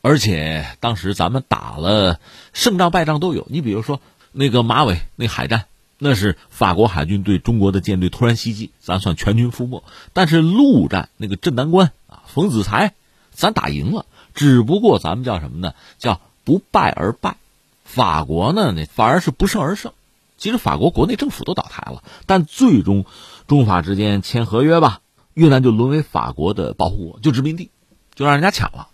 [0.00, 2.18] 而且当时咱们打了
[2.54, 3.46] 胜仗败仗都有。
[3.50, 4.00] 你比如说
[4.32, 5.66] 那个马尾那海战，
[5.98, 9.84] 那是法国海军对中国的舰队突然袭击，咱算全军覆没。
[10.14, 12.94] 但是陆战那个镇南关啊，冯子材，
[13.30, 15.74] 咱打赢了，只不过咱们叫什么呢？
[15.98, 17.36] 叫不败而败。
[17.84, 19.92] 法国呢，那反而是不胜而胜。
[20.38, 23.04] 其实法国国内政府都倒台了，但最终。
[23.46, 25.00] 中法之间签合约吧，
[25.34, 27.70] 越南就沦为法国的保护国，就殖民地，
[28.14, 28.88] 就让人家抢了。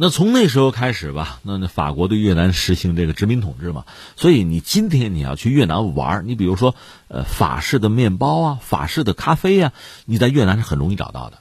[0.00, 3.84] 那从那时候开始吧，那那法国对越南实行这个殖民统治嘛，
[4.14, 6.76] 所以你今天你要去越南玩，你比如说，
[7.08, 9.72] 呃，法式的面包啊，法式的咖啡呀，
[10.04, 11.38] 你在越南是很容易找到的，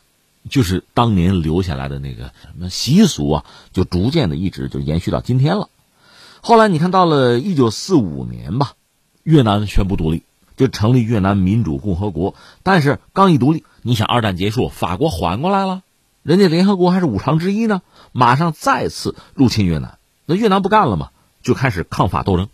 [0.50, 5.70] 就是当年留下来的那个什么习俗啊，就逐渐的一直就延续到今天了。
[6.42, 8.74] 后来你看到了一九四五年吧，
[9.22, 10.24] 越南宣布独立。
[10.58, 15.84] 就成立越南民主共和国，但是刚一独立，你想二战结束，法国缓过来了，
[16.24, 17.82] 人家联合国还是五常之一呢，
[18.12, 22.50] 马上再次入侵越南，那越南不干了嘛，就开始抗法斗争。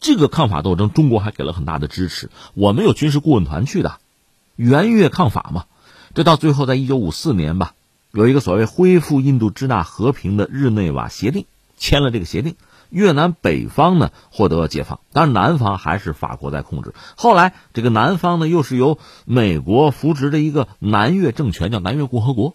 [0.00, 3.98] 这个抗法斗争，中国还给了很大的支持，我们有军事顾问团去的，
[4.56, 5.66] 援越抗法嘛。
[6.14, 7.74] 这到最后，在一九五四年吧，
[8.12, 11.44] 有一个所谓恢复印度支那和平的日内瓦协定，
[11.76, 12.54] 签了这个协定，
[12.94, 16.94] 越南北方呢获得解放，当然南方还是法国在控制。
[17.16, 22.54] 后来这个南方呢又是由美国扶植的一个南越政权，叫南越共和国，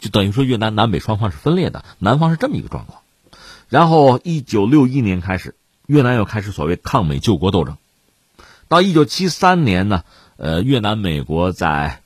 [0.00, 3.02] 就等于说越南南北双方是分裂的，南方是这么一个状况。
[3.68, 5.54] 然后一九六一年开始，
[5.86, 7.76] 越南又开始所谓抗美救国斗争，
[8.68, 10.02] 到一九七三年呢，
[10.36, 12.00] 呃，越南美国在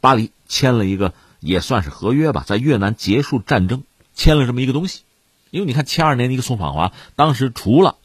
[0.00, 1.14] 巴黎签了一个。
[1.42, 5.04] 也算是合约吧，在越南结束战争签了这么一个东西，
[5.50, 7.96] 因为你看七二年的一个宋访华，当时除了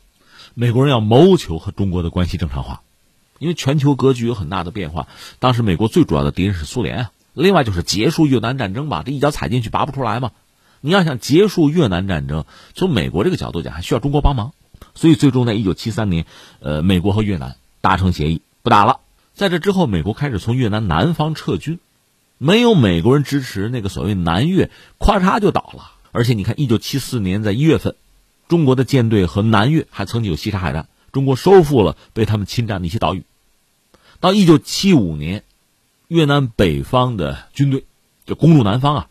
[0.53, 2.81] 美国人要谋求和中国的关系正常化，
[3.39, 5.07] 因为全球格局有很大的变化，
[5.39, 10.31] 当时美国最主要的敌人是苏联啊，另外就是结束越南战争吧，这一脚踩进去拔不出来嘛，
[10.81, 14.53] 你要想结束越南战争，从美国这个角度讲，还需要中国帮忙，
[14.95, 16.25] 所以最终在一九七三年，
[16.59, 19.01] 呃，美国和越南达成协议，不打了，
[19.33, 21.79] 在这之后，美国开始从越南南方撤军。
[22.37, 24.69] 没有美国人支持，那个所谓南越，
[24.99, 25.91] 咔嚓就倒了。
[26.15, 27.95] 而且你看，一九七四年在一月份，
[28.47, 33.25] 中国的舰队和南越还曾经有西沙海战，中国收复了被他们侵占的一些岛屿。
[34.21, 35.43] 到一九七五年，
[36.07, 37.83] 越南北方的军队
[38.25, 39.07] 就攻入南方啊，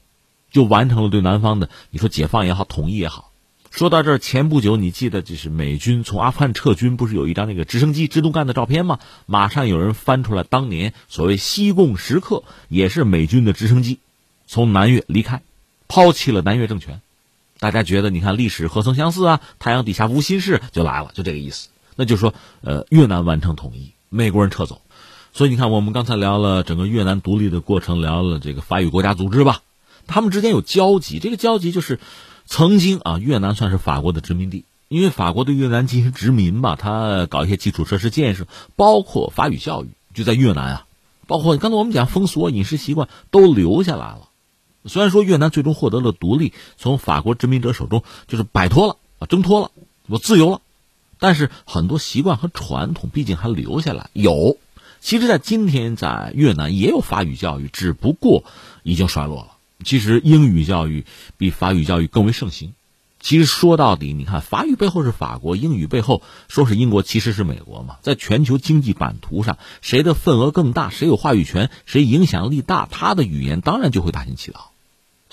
[0.51, 3.31] 就完成了对南方的你说解放也好，统一也好。
[3.71, 8.99] 说到这儿，前不久你记得就是美军从阿富汗撤军，不是有一张那个直升机直通干的照片吗？
[9.27, 13.99] 马上有人翻出来，当年所谓西贡时刻，也是美军的直升机
[14.47, 15.43] 从南越离开，
[15.95, 17.01] 抛弃了南越政权。
[17.61, 19.41] 大家觉得，你看历史何曾相似啊？
[19.61, 21.69] 太阳底下无新事就来了，就这个意思。
[21.95, 24.81] 那就说，呃，越南完成统一，美国人撤走。
[25.33, 29.63] 所以你看，我们刚才聊了整个越南独立的过程，聊了这个法语国家组织吧，
[30.09, 32.01] 他们之间有交集，这个交集就是。
[32.47, 40.87] 曾经啊，越南算是法国的殖民地，因为法国对越南进行殖民嘛，他搞一些基础设施建设，包括法语教育，就在越南啊，
[41.27, 44.24] 包括刚才我们讲风俗、饮食习惯都留下来了。
[44.87, 49.71] 虽然说越南最终获得了独立，从法国殖民者手中就是摆脱了啊，挣脱了，
[50.07, 50.61] 我自由了，
[51.19, 54.11] 但是很多习惯和传统毕竟还留下来。
[54.13, 54.59] 有，
[55.01, 58.45] 其实，在今天在越南也有法语教育，只不过
[58.83, 59.53] 已经衰落了。
[59.85, 61.05] 其实英语教育
[61.37, 62.73] 比法语教育更为盛行。
[63.21, 67.97] 其实说到底，你看法语背后是法国，英语背后说是英国，其实是美国嘛。
[68.03, 74.73] 在全球经济版图上，谁的份额更大，谁有话语权，谁影响力大，他的语言当然就会大行其道。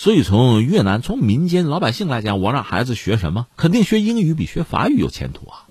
[0.02, 5.68] 所以从越南从民间老百姓来讲，我让孩子学什么，肯定学英语比学法语有前途啊。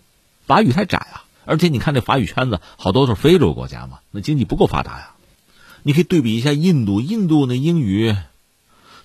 [0.46, 5.14] 法语太窄啊，而且你看这法语圈子好多都是非洲国家嘛，那经济不够发达呀。
[5.82, 8.14] 你可以对比一下印度，印度那英语。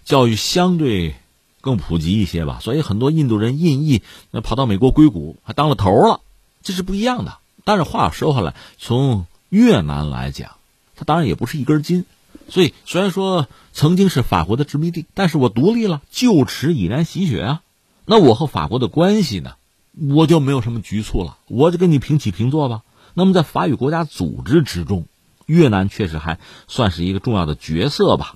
[0.04, 1.16] 教育相对
[1.60, 6.22] 更普及一些吧，所以很多印度人印裔那跑到美国硅谷还当了头了，
[6.62, 7.40] 这是不一样的。
[7.64, 10.52] 但是话说回来，从越南来讲，
[10.96, 12.06] 它当然也不是一根筋。
[12.48, 17.62] 所以虽然说曾经是法国的殖民地，但是我独立了，旧耻已然洗雪啊。
[18.06, 19.56] 那我和法国的关系呢，
[19.98, 22.84] 我就没有什么局促了，我就跟你平起平坐吧。
[23.14, 25.08] 那么在法语国家组织之中，
[25.46, 28.36] 越南确实还算是一个重要的角色吧。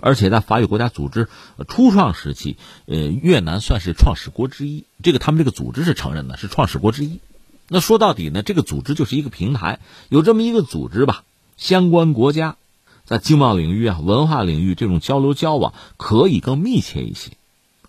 [0.00, 1.28] 而且在法语国家组织
[1.68, 2.56] 初创时期，
[2.86, 4.84] 呃，越南算是创始国之一。
[5.02, 7.20] 这个他们这个组织是承认的，是创始国之一。
[7.68, 9.78] 那说到底呢，这个组织就是一个平台，
[10.08, 11.22] 有这么一个组织吧，
[11.56, 12.56] 相关国家
[13.04, 17.32] 在经贸领域啊、文化领域这种交流交往可以更密切一些，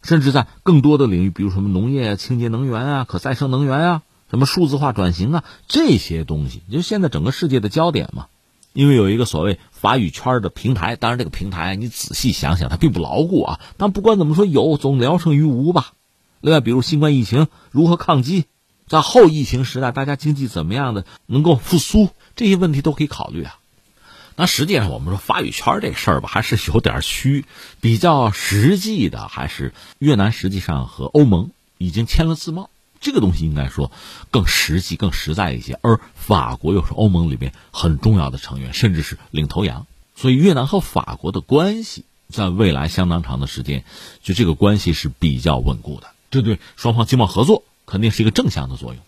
[0.02, 8.28] 甚至在更多的领域，比如什么农业啊、清洁能源啊、可再生能源啊、什么数字化转型啊这些东西，就现在整个世界的焦点嘛。
[8.74, 13.60] 因为有一个所谓法语圈的平台，当然这个平台你仔细想想，它并不牢固啊。
[13.78, 15.94] 但不管怎么说，有总聊胜于无吧。
[16.42, 18.46] 另外，比如新冠疫情如何抗击，
[18.88, 23.60] 在后疫情时代，大家经济怎么样的能够复苏，这些问题都可以考虑啊。
[24.36, 27.46] 那实际上，我们说法语圈这事儿吧，还是有点虚。
[27.82, 32.70] 比较实际的，还是越南实际上和欧盟已经签了自贸。
[33.00, 33.92] 这个东西应该说
[34.32, 43.84] 更实际、更实在一些，而法国又是欧盟里面很重要的成员，甚至是领头羊，所以越南和法国的关系在未来相当长的时间，
[44.24, 49.04] 就这个关系是比较稳固的，这对双方经贸合作肯定是一个正向的作用。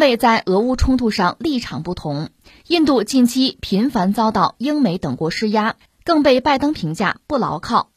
[0.00, 2.30] 为在俄乌冲突上立场不同，
[2.66, 7.90] 印度近期频繁遭到英美等国施压，更被拜登评价不牢靠。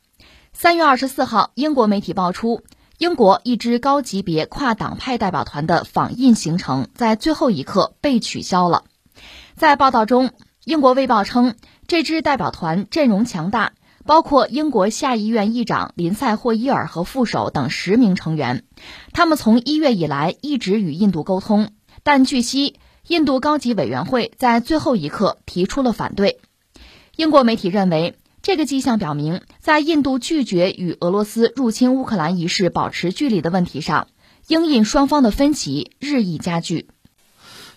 [0.52, 2.62] 三月二十四号，英国媒体爆出，
[2.98, 8.84] 英国一支高级别跨党派代表团的访印行程在最后一刻被取消了。
[9.56, 10.32] 在报道中，
[10.66, 11.56] 英国卫报称，
[11.88, 13.72] 这支代表团阵容强大，
[14.06, 18.66] 包括英国下议院议长林赛·霍伊尔和副手等十名成员。
[19.14, 21.72] 他们从一月以来一直与印度沟通，
[22.04, 22.76] 但据悉，
[23.08, 26.40] 印度高级委员会在最后一刻提出了反对。
[27.16, 34.08] 英国媒体认为，这个迹象表明，在印度拒绝与俄罗斯入侵乌克兰一事保持距离的问题上，
[34.48, 36.90] 英印双方的分歧日益加剧。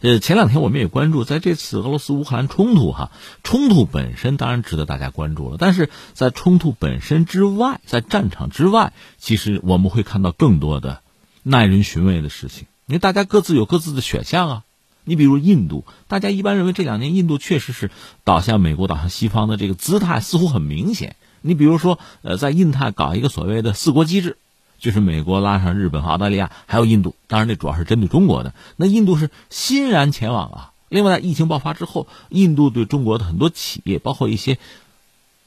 [0.01, 3.13] 呃，前两天我们也关注，在这次俄罗斯乌克兰冲突哈，
[3.43, 11.01] 冲突本身当然值得大家关注了，但是在冲突本身之外，在战场之外，其实我们会看到更多的
[11.43, 12.67] 耐人寻味的事情。
[12.87, 14.63] 因为大家各自有各自的选项啊。
[15.05, 17.91] 你比如印度，大家一般认为这两年印度确实是
[18.25, 21.15] 倒向美国、倒向西方的这个姿态似乎很明显。
[21.43, 24.37] 你比如说，呃，在印太搞一个所谓的四国机制。
[24.79, 28.53] 就是美国拉上日本和澳大利亚，还有印度，当然这主要是针对中国的。
[28.77, 30.73] 那印度是欣然前往啊。
[30.91, 34.59] 另外，在疫情爆发之后，印度对中国的很多企业，包括一些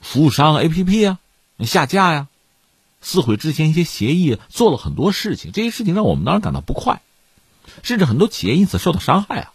[0.02, 1.20] 服务商 A P P 啊
[1.60, 2.28] 下架呀，
[3.02, 5.52] 撕毁之前一些协议，做了很多事情。
[5.52, 7.04] 这些事情让我们当然感到不快，
[7.84, 9.54] 甚至很多企业因此受到伤害啊。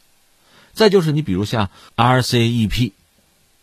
[0.73, 2.93] 再就是你比如像 R C E P。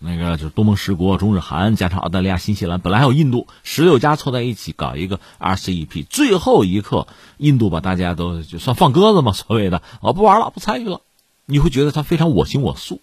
[0.03, 7.07] 那个就是东盟十国，中日韩加上澳大利亚、新西兰，本来还有印度，十六家凑在一起搞一个 RCEP，最后一刻，
[7.37, 11.01] 印度把大家都就算放鸽子嘛，所谓的我不玩了，不参与了，
[11.45, 12.99] 你会觉得他非常我行我素。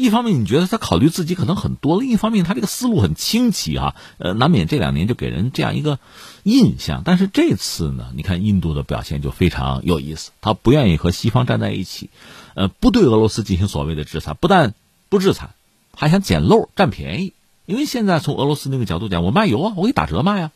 [0.00, 5.98] 一方面你觉得他考虑自己可能很多，另一方面他这个思路很清奇啊，呃，难免这两年就给人这样一个
[6.42, 7.02] 印象。
[7.04, 12.08] 但是这次呢，你看印度的表现就非常有意思，他不愿意和西方站在一起，
[12.54, 14.72] 呃，不对俄罗斯进行所谓的制裁，不但
[15.10, 15.50] 不制裁。
[15.94, 17.34] 还想捡漏占便宜，
[17.66, 20.50] 因为现在从俄罗斯那个角度讲，我卖油啊，我给打折卖啊。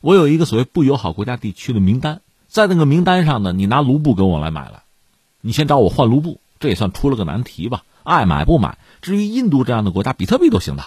[0.00, 4.84] 我有一个所谓不友好国家地区的名单，在那个名单上呢，你拿卢布跟我来买了，
[5.42, 7.84] 你先找我换卢布，这也算出了个难题吧。
[8.08, 8.78] 爱买不买。
[9.02, 10.84] 至于印度这样的国家，比特币都行的。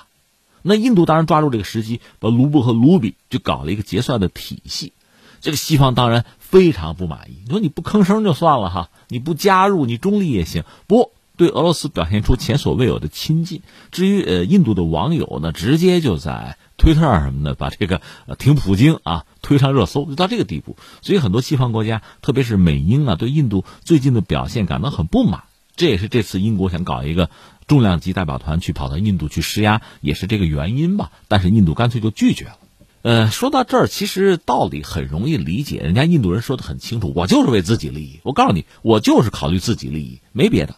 [0.64, 4.94] 那印度当然抓住这个时机，把卢布和卢比就搞了一个结算的体系。
[5.40, 11.12] 这个西方当然非常不满意，你说你不吭声就算了哈，你不加入，你中立也行，不。
[11.38, 13.64] 对俄罗斯表现出前所未有的亲近。
[13.90, 18.00] 至于呃，印度的网友呢，直接就在推特上什么的把这个
[18.38, 20.76] 挺普京啊推上热搜，就到这个地步。
[21.02, 25.46] 所以很多西方国家，特别是美英啊，对印度最近的表现感到很不满。
[25.76, 27.30] 这也是这次英国想搞一个
[27.68, 31.12] 重量级代表团去跑到印度去施压，也是这个原因吧。
[31.28, 32.58] 但是印度干脆就拒绝了。
[33.04, 38.20] 呃，说到这儿，其实道理很容易理解，人家印度人说的很清楚，我就是为自己利益。
[38.22, 40.76] 我告诉你，我就是考虑自己利益，没别的。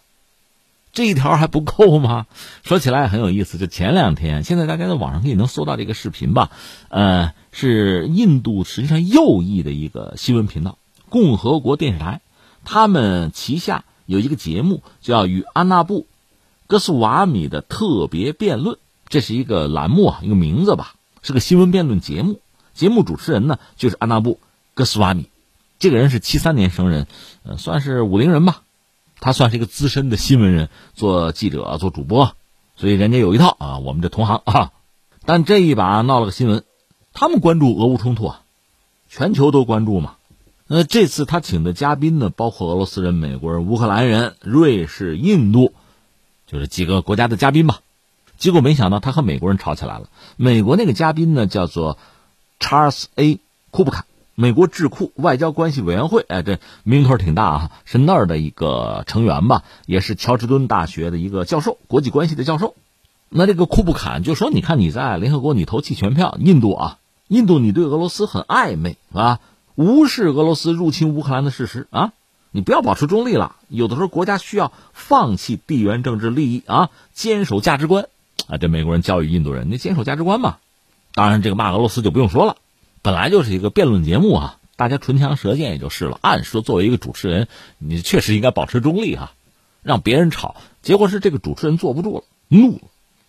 [0.93, 2.27] 这一条还不够吗？
[2.63, 6.51] 说起来很有意思，就前两天，现在大家在网上可以能搜到这个视频吧？
[6.87, 10.77] 呃，是印度实际上右翼的一个新闻频道——
[11.09, 12.21] 共和国电视台，
[12.63, 16.01] 他们旗下有一个节目叫《与安娜布·
[16.67, 18.75] 戈斯瓦米的特别辩论》，
[19.07, 22.39] 这是一个栏目啊，一个名字吧，是个新闻辩论节目。
[22.73, 24.33] 节目主持人呢就是安娜布·
[24.73, 25.29] 戈斯瓦米，
[25.79, 27.07] 这个人是七三年生人，
[27.43, 28.63] 呃，算是五零人吧。
[29.19, 32.35] 他算是一个资深的新闻人，做记者、做主播，
[32.75, 33.77] 所以人家有一套啊。
[33.77, 34.71] 我们这同行啊，
[35.25, 36.63] 但这一把闹了个新闻，
[37.13, 38.41] 他们关注俄乌冲突啊，
[39.07, 40.15] 全球都关注嘛。
[40.67, 45.73] 那这次他请的嘉宾呢，包括俄罗斯人、美国人、乌克兰人、瑞士、印度，
[46.47, 47.81] 就是几个国家的嘉宾吧。
[48.37, 50.09] 结果没想到他和美国人吵起来了。
[50.35, 51.97] 美国那个嘉宾呢，叫做
[52.59, 53.39] 查尔斯 ·A·
[53.71, 54.05] 库布卡。
[54.35, 62.73] 美国智库外交关系委员会，哎，这名头挺大啊，是那儿的一个成员吧，也是乔治敦大学的一个教授，国际关系的教授。
[63.29, 66.97] 那这个库布坎就说：“你看你在联合国你投弃权票，印度啊，
[67.27, 69.39] 印度你对俄罗斯很暧昧啊，
[69.75, 72.13] 无视俄罗斯入侵乌克兰的事实啊，
[72.51, 73.55] 你不要保持中立了。
[73.69, 78.07] 有的时候国家需要放弃地缘政治利益啊，坚守价值观
[78.47, 78.57] 啊。
[78.57, 80.57] 这美国人教育印度人，你坚守价值观嘛。
[81.13, 82.57] 当然，这个骂俄罗斯就不用说了。”
[83.03, 86.17] 本来就是一个辩论节目啊，大家唇枪舌剑也就是了。
[86.21, 89.33] 按说作为一个主持人，你确实应该保持中立哈，
[89.81, 90.55] 让别人吵。
[90.81, 92.81] 结果是这个主持人坐不住了，怒了。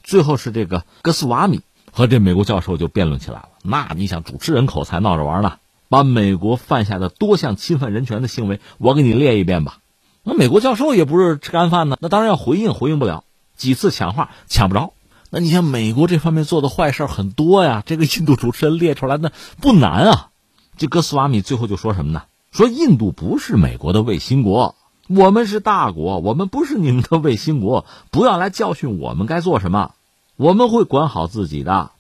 [0.05, 3.49] 最后是这个戈斯瓦米和这美国教授就辩论起来了。
[3.63, 9.79] 那你想，主持人口才闹着玩呢，把美国犯下的多项侵犯人权的行为，我给你列一遍吧。
[10.23, 13.25] 那美国教授也不是吃干饭的，那当然要回应，回应不了，
[13.57, 14.93] 几次抢话抢不着。
[15.31, 20.31] 那你像美国这方面做的坏事很多呀，这个印度主持人列出来那不难啊。
[20.77, 22.23] 这哥斯瓦米最后就说什么呢？
[22.53, 24.77] 说印度不是美国的卫星国，
[25.09, 29.93] 我们是大国，我们不是你们的卫星国，不要来教训我们该做什么，
[30.37, 31.91] 我们会管好自己的。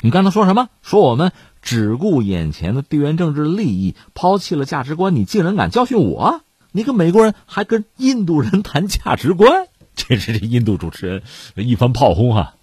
[0.00, 0.70] 你刚才说什么？
[0.80, 1.32] 说我们
[1.62, 6.40] 只顾眼前的地缘政治利益，抛弃了价值观，你竟然敢教训我？
[6.72, 9.66] 你跟美国人还跟印度人谈价值观？
[9.96, 11.22] 这是这印度主持
[11.54, 12.54] 人一番炮轰啊。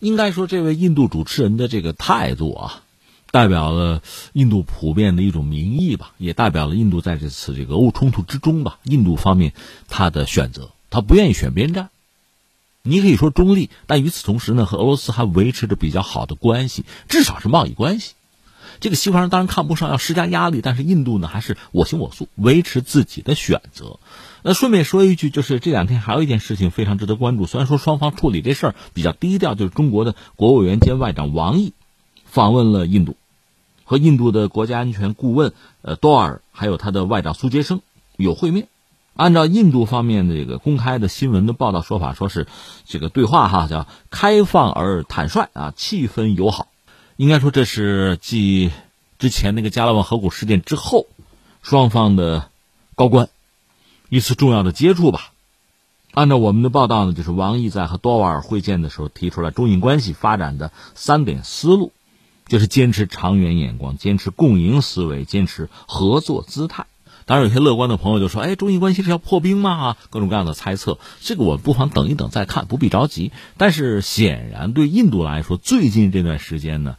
[0.00, 2.82] 应该说，这位印度主持人的这个态度啊，
[3.30, 4.02] 代表了
[4.32, 9.52] 印度普遍的一种民意吧，也代表了印度在这次这个俄乌冲突之中吧，印度方面
[9.88, 11.90] 他的选择，他不愿意选边站。
[12.82, 18.14] 你可以说中立，但与此同时呢，和俄罗斯还维持着比较好的关系，至少是贸易关系。
[18.80, 23.98] 这个西方人当然看不上，要施加压力，但是印度呢还是我行我素，维持自己的选择。
[24.42, 27.46] 那顺便说一句，就是这两天还有一件事情非常值得关注。
[27.46, 31.72] 虽然说双方处理这事儿比较低调，就是中国的国务委员兼外长王毅
[32.24, 33.16] 访问了印度，
[33.82, 35.52] 和印度的国家安全顾问
[35.82, 37.80] 呃多尔还有他的外长苏杰生
[38.16, 38.68] 有会面。
[39.18, 42.46] 按照印度方面的这个公开的新闻的报道说法，说是
[42.86, 46.68] 这个对话哈叫开放而坦率啊，气氛友好。
[47.16, 48.70] 应该说这是继
[49.18, 51.08] 之前那个加勒万河谷事件之后，
[51.62, 52.48] 双方的
[52.94, 53.28] 高官。
[54.08, 55.32] 一次重要的接触吧。
[56.12, 61.92] 按照我们的报道呢，就是王毅在和多瓦尔会见的时候提出了中印关系发展的三点思路，
[62.46, 66.86] 就是坚持长远眼光，坚持共赢思维，坚持合作姿态。
[67.28, 70.98] 当然，有些乐观的朋友就说：“哎，中印关系是要破冰吗？”，各种各样的猜测。
[71.20, 73.32] 这个我们不妨等一等再看，不必着急。
[73.58, 76.96] 但是显然，对印度来说，最近这段时间呢，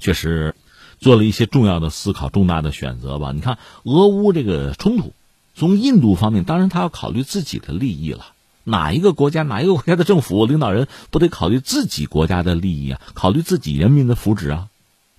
[0.00, 0.56] 确实
[0.98, 3.30] 做了一些重要的思考、重大的选择吧。
[3.30, 5.12] 你看，俄乌这个冲突。
[5.54, 8.26] 从印度方面，当然他要考虑自己的利益了。
[8.64, 13.00] 哪一个国家、哪一个国家的政府领导人不得考虑自己国家的利益啊？
[13.14, 14.66] 考虑自己人民的福祉啊？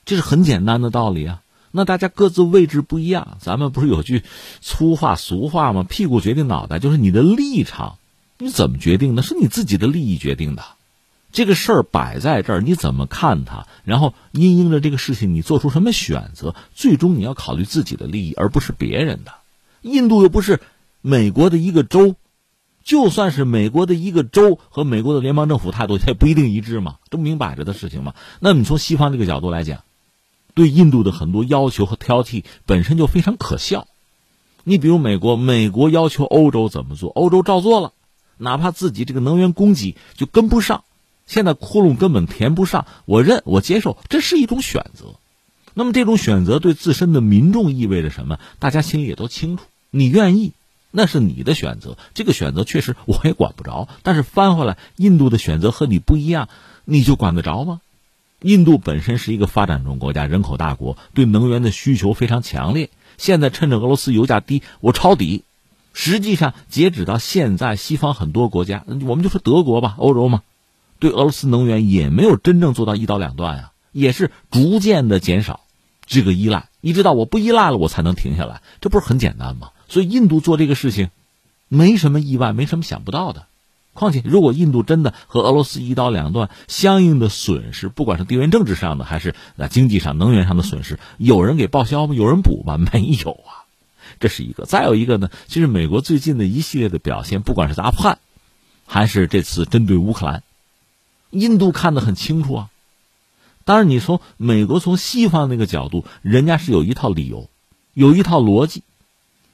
[0.04, 1.40] 这是很简单的道理啊。
[1.72, 4.24] 那大家各自位置不一样，咱们不是有句
[4.62, 5.84] 粗话俗话吗？
[5.84, 7.98] 屁股决定脑袋，就是你的立场，
[8.38, 9.22] 你怎么决定的？
[9.22, 10.64] 是你自己的利益决定的。
[11.32, 13.68] 这个事儿摆在这儿，你怎么看它？
[13.84, 16.56] 然后因应着这个事情，你做出什么选择？
[16.74, 19.34] 最终你要考虑自己的利益，而不是别人的。
[19.84, 20.60] 印度又不是
[21.02, 22.16] 美国的一个州，
[22.84, 28.16] 就算是美国的一个州和美国的联邦政府态度，它也不一定一致嘛，这不明摆着的事情嘛。
[28.40, 29.84] 那你从西方这个角度来讲，
[30.54, 33.88] 对印度的很多要求和挑剔本身就非常可笑。
[34.64, 37.94] 你比如美国，美国要求欧洲怎么做，欧洲照做了，
[38.38, 40.84] 哪怕自己这个能源供给就跟不上，
[41.26, 45.16] 现在窟窿根本填不上，我认我接受，这是一种选择。
[45.74, 48.38] 那么这种选择对自身的民众意味着什么？
[48.60, 49.64] 大家心里也都清楚。
[49.92, 50.52] 你愿意，
[50.92, 51.98] 那是你的选择。
[52.14, 53.88] 这个选择确实我也管不着。
[54.04, 56.50] 但是翻回来，印度的选择和你不一样，
[56.86, 57.80] 你就管得着吗？
[58.42, 62.90] 印度本身是一个发展中国家，人口大国，对能源的需求非常强烈。
[63.18, 65.44] 现在趁着俄罗斯油价低，我抄底。
[65.94, 70.44] 实际上，截止到现在，西方很多国家，我们就说德国吧，欧洲嘛，
[71.00, 75.62] 对俄罗斯能源也没有真正做到一刀两断呀，也是逐渐的减少。
[76.06, 79.72] 这个依赖，你知道我不依赖了，我才能停下来，这不是很简单吗？
[79.90, 81.10] 所以印度做这个事情，
[81.68, 83.48] 没什么意外，没什么想不到的。
[83.94, 92.16] 况且，如果印度真的和俄罗斯一刀两断，相应的损失，不管是地缘政治上的，还是在经济上、能源上的损失，有人给报销吗？
[92.16, 92.78] 有人补吗？
[92.80, 93.68] 没有啊，
[94.20, 94.66] 这是一个。
[94.66, 98.20] 再有一个呢，其实美国最近的一系列的表现，不管是阿富汗，
[98.86, 100.44] 还是这次针对乌克兰，
[101.32, 102.70] 印度看得很清楚啊。
[103.66, 107.50] 当然，你从美国从西方那个角度，人家是有一套理由，
[107.94, 108.84] 有一套逻辑。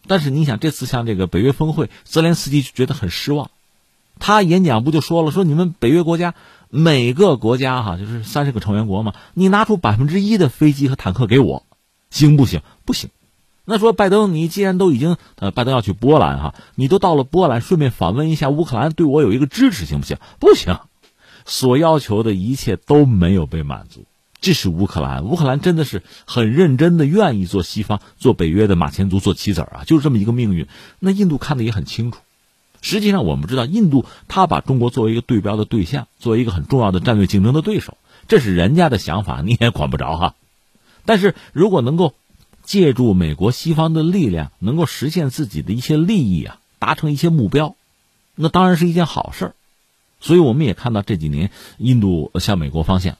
[0.08, 3.50] 但是你想，这次像这个北约峰会，泽连斯基就觉得很失望。
[4.20, 6.34] 他演讲不就说了，说你们北约国家
[6.70, 11.64] 每个国家哈，就是三十个成员国嘛，你拿出百分之一的飞机和坦克给我，
[12.10, 12.62] 行不行？
[12.86, 13.10] 不行。
[13.66, 20.18] 那说拜登，你既然都已经呃，拜登要去波兰哈，你都到了波兰，顺便访问一下乌克兰，对我有一个支持，行不行？
[20.40, 20.78] 不行。
[21.46, 24.06] 所要求的一切都没有被满足，
[24.42, 25.26] 这是乌克兰。
[25.26, 30.68] 乌克兰真的是很认真的，愿意做西方、做北约的马前卒、做棋子啊，就是这么一个命运。
[31.00, 32.20] 那印度看的也很清楚。
[32.82, 37.98] 实际上，我们知道，印度他把中国作为一个对标的对象，作为一个很重要的战略竞争的对手，
[38.28, 40.36] 这是人家的想法，你也管不着哈。
[41.06, 42.14] 但是如果能够
[42.64, 47.76] 借助美国、西方的力量，能够实现自己的一些利益啊，达成一些目标，
[48.36, 49.56] 那当然是一件好事儿。
[50.20, 53.18] 所以我们也看到这几年印度向美国方向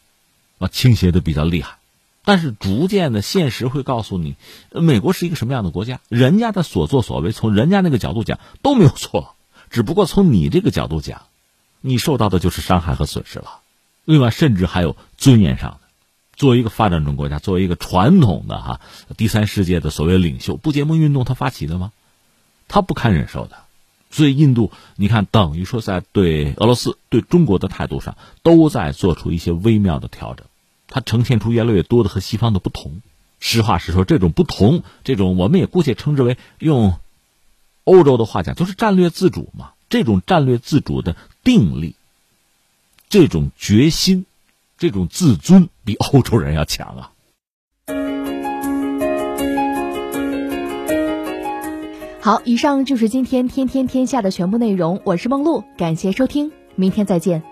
[0.58, 1.78] 啊倾斜的比较厉害，
[2.24, 4.36] 但是逐渐的现实会告诉你，
[4.72, 9.35] 美国是一个什么样的国家，人家的所作所为从人家那个角度讲都没有错，
[9.76, 11.24] 只不过从你这个角度讲，
[11.82, 13.60] 你受到的就是伤害和损失了。
[14.06, 15.80] 另外，甚至还有尊严上的，
[16.38, 18.80] 作为一个发展中国家，作为一个传统的哈
[19.18, 21.92] 第三世界的所谓领袖，不结盟运动他发起的吗？
[22.70, 23.58] 他不堪忍受的。
[24.12, 30.48] 所以，印度，你看，等于说在对俄罗斯、对中国的态度上，都在做出一些微妙的调整，
[30.88, 33.02] 它呈现出越来越多的和西方的不同。
[33.42, 36.98] 实话实说，这种不同，这种我们也姑且称之为用
[37.86, 39.72] 欧洲的话讲，就是战略自主嘛。
[39.88, 41.96] 这种战略自主的定力，
[43.08, 44.26] 这种决心，
[44.78, 47.12] 这种自尊比欧洲人要强啊。
[52.20, 55.00] 好，以上就是今天天天天下的全部内容。
[55.06, 57.44] 我是梦露，感谢收听，明天再见。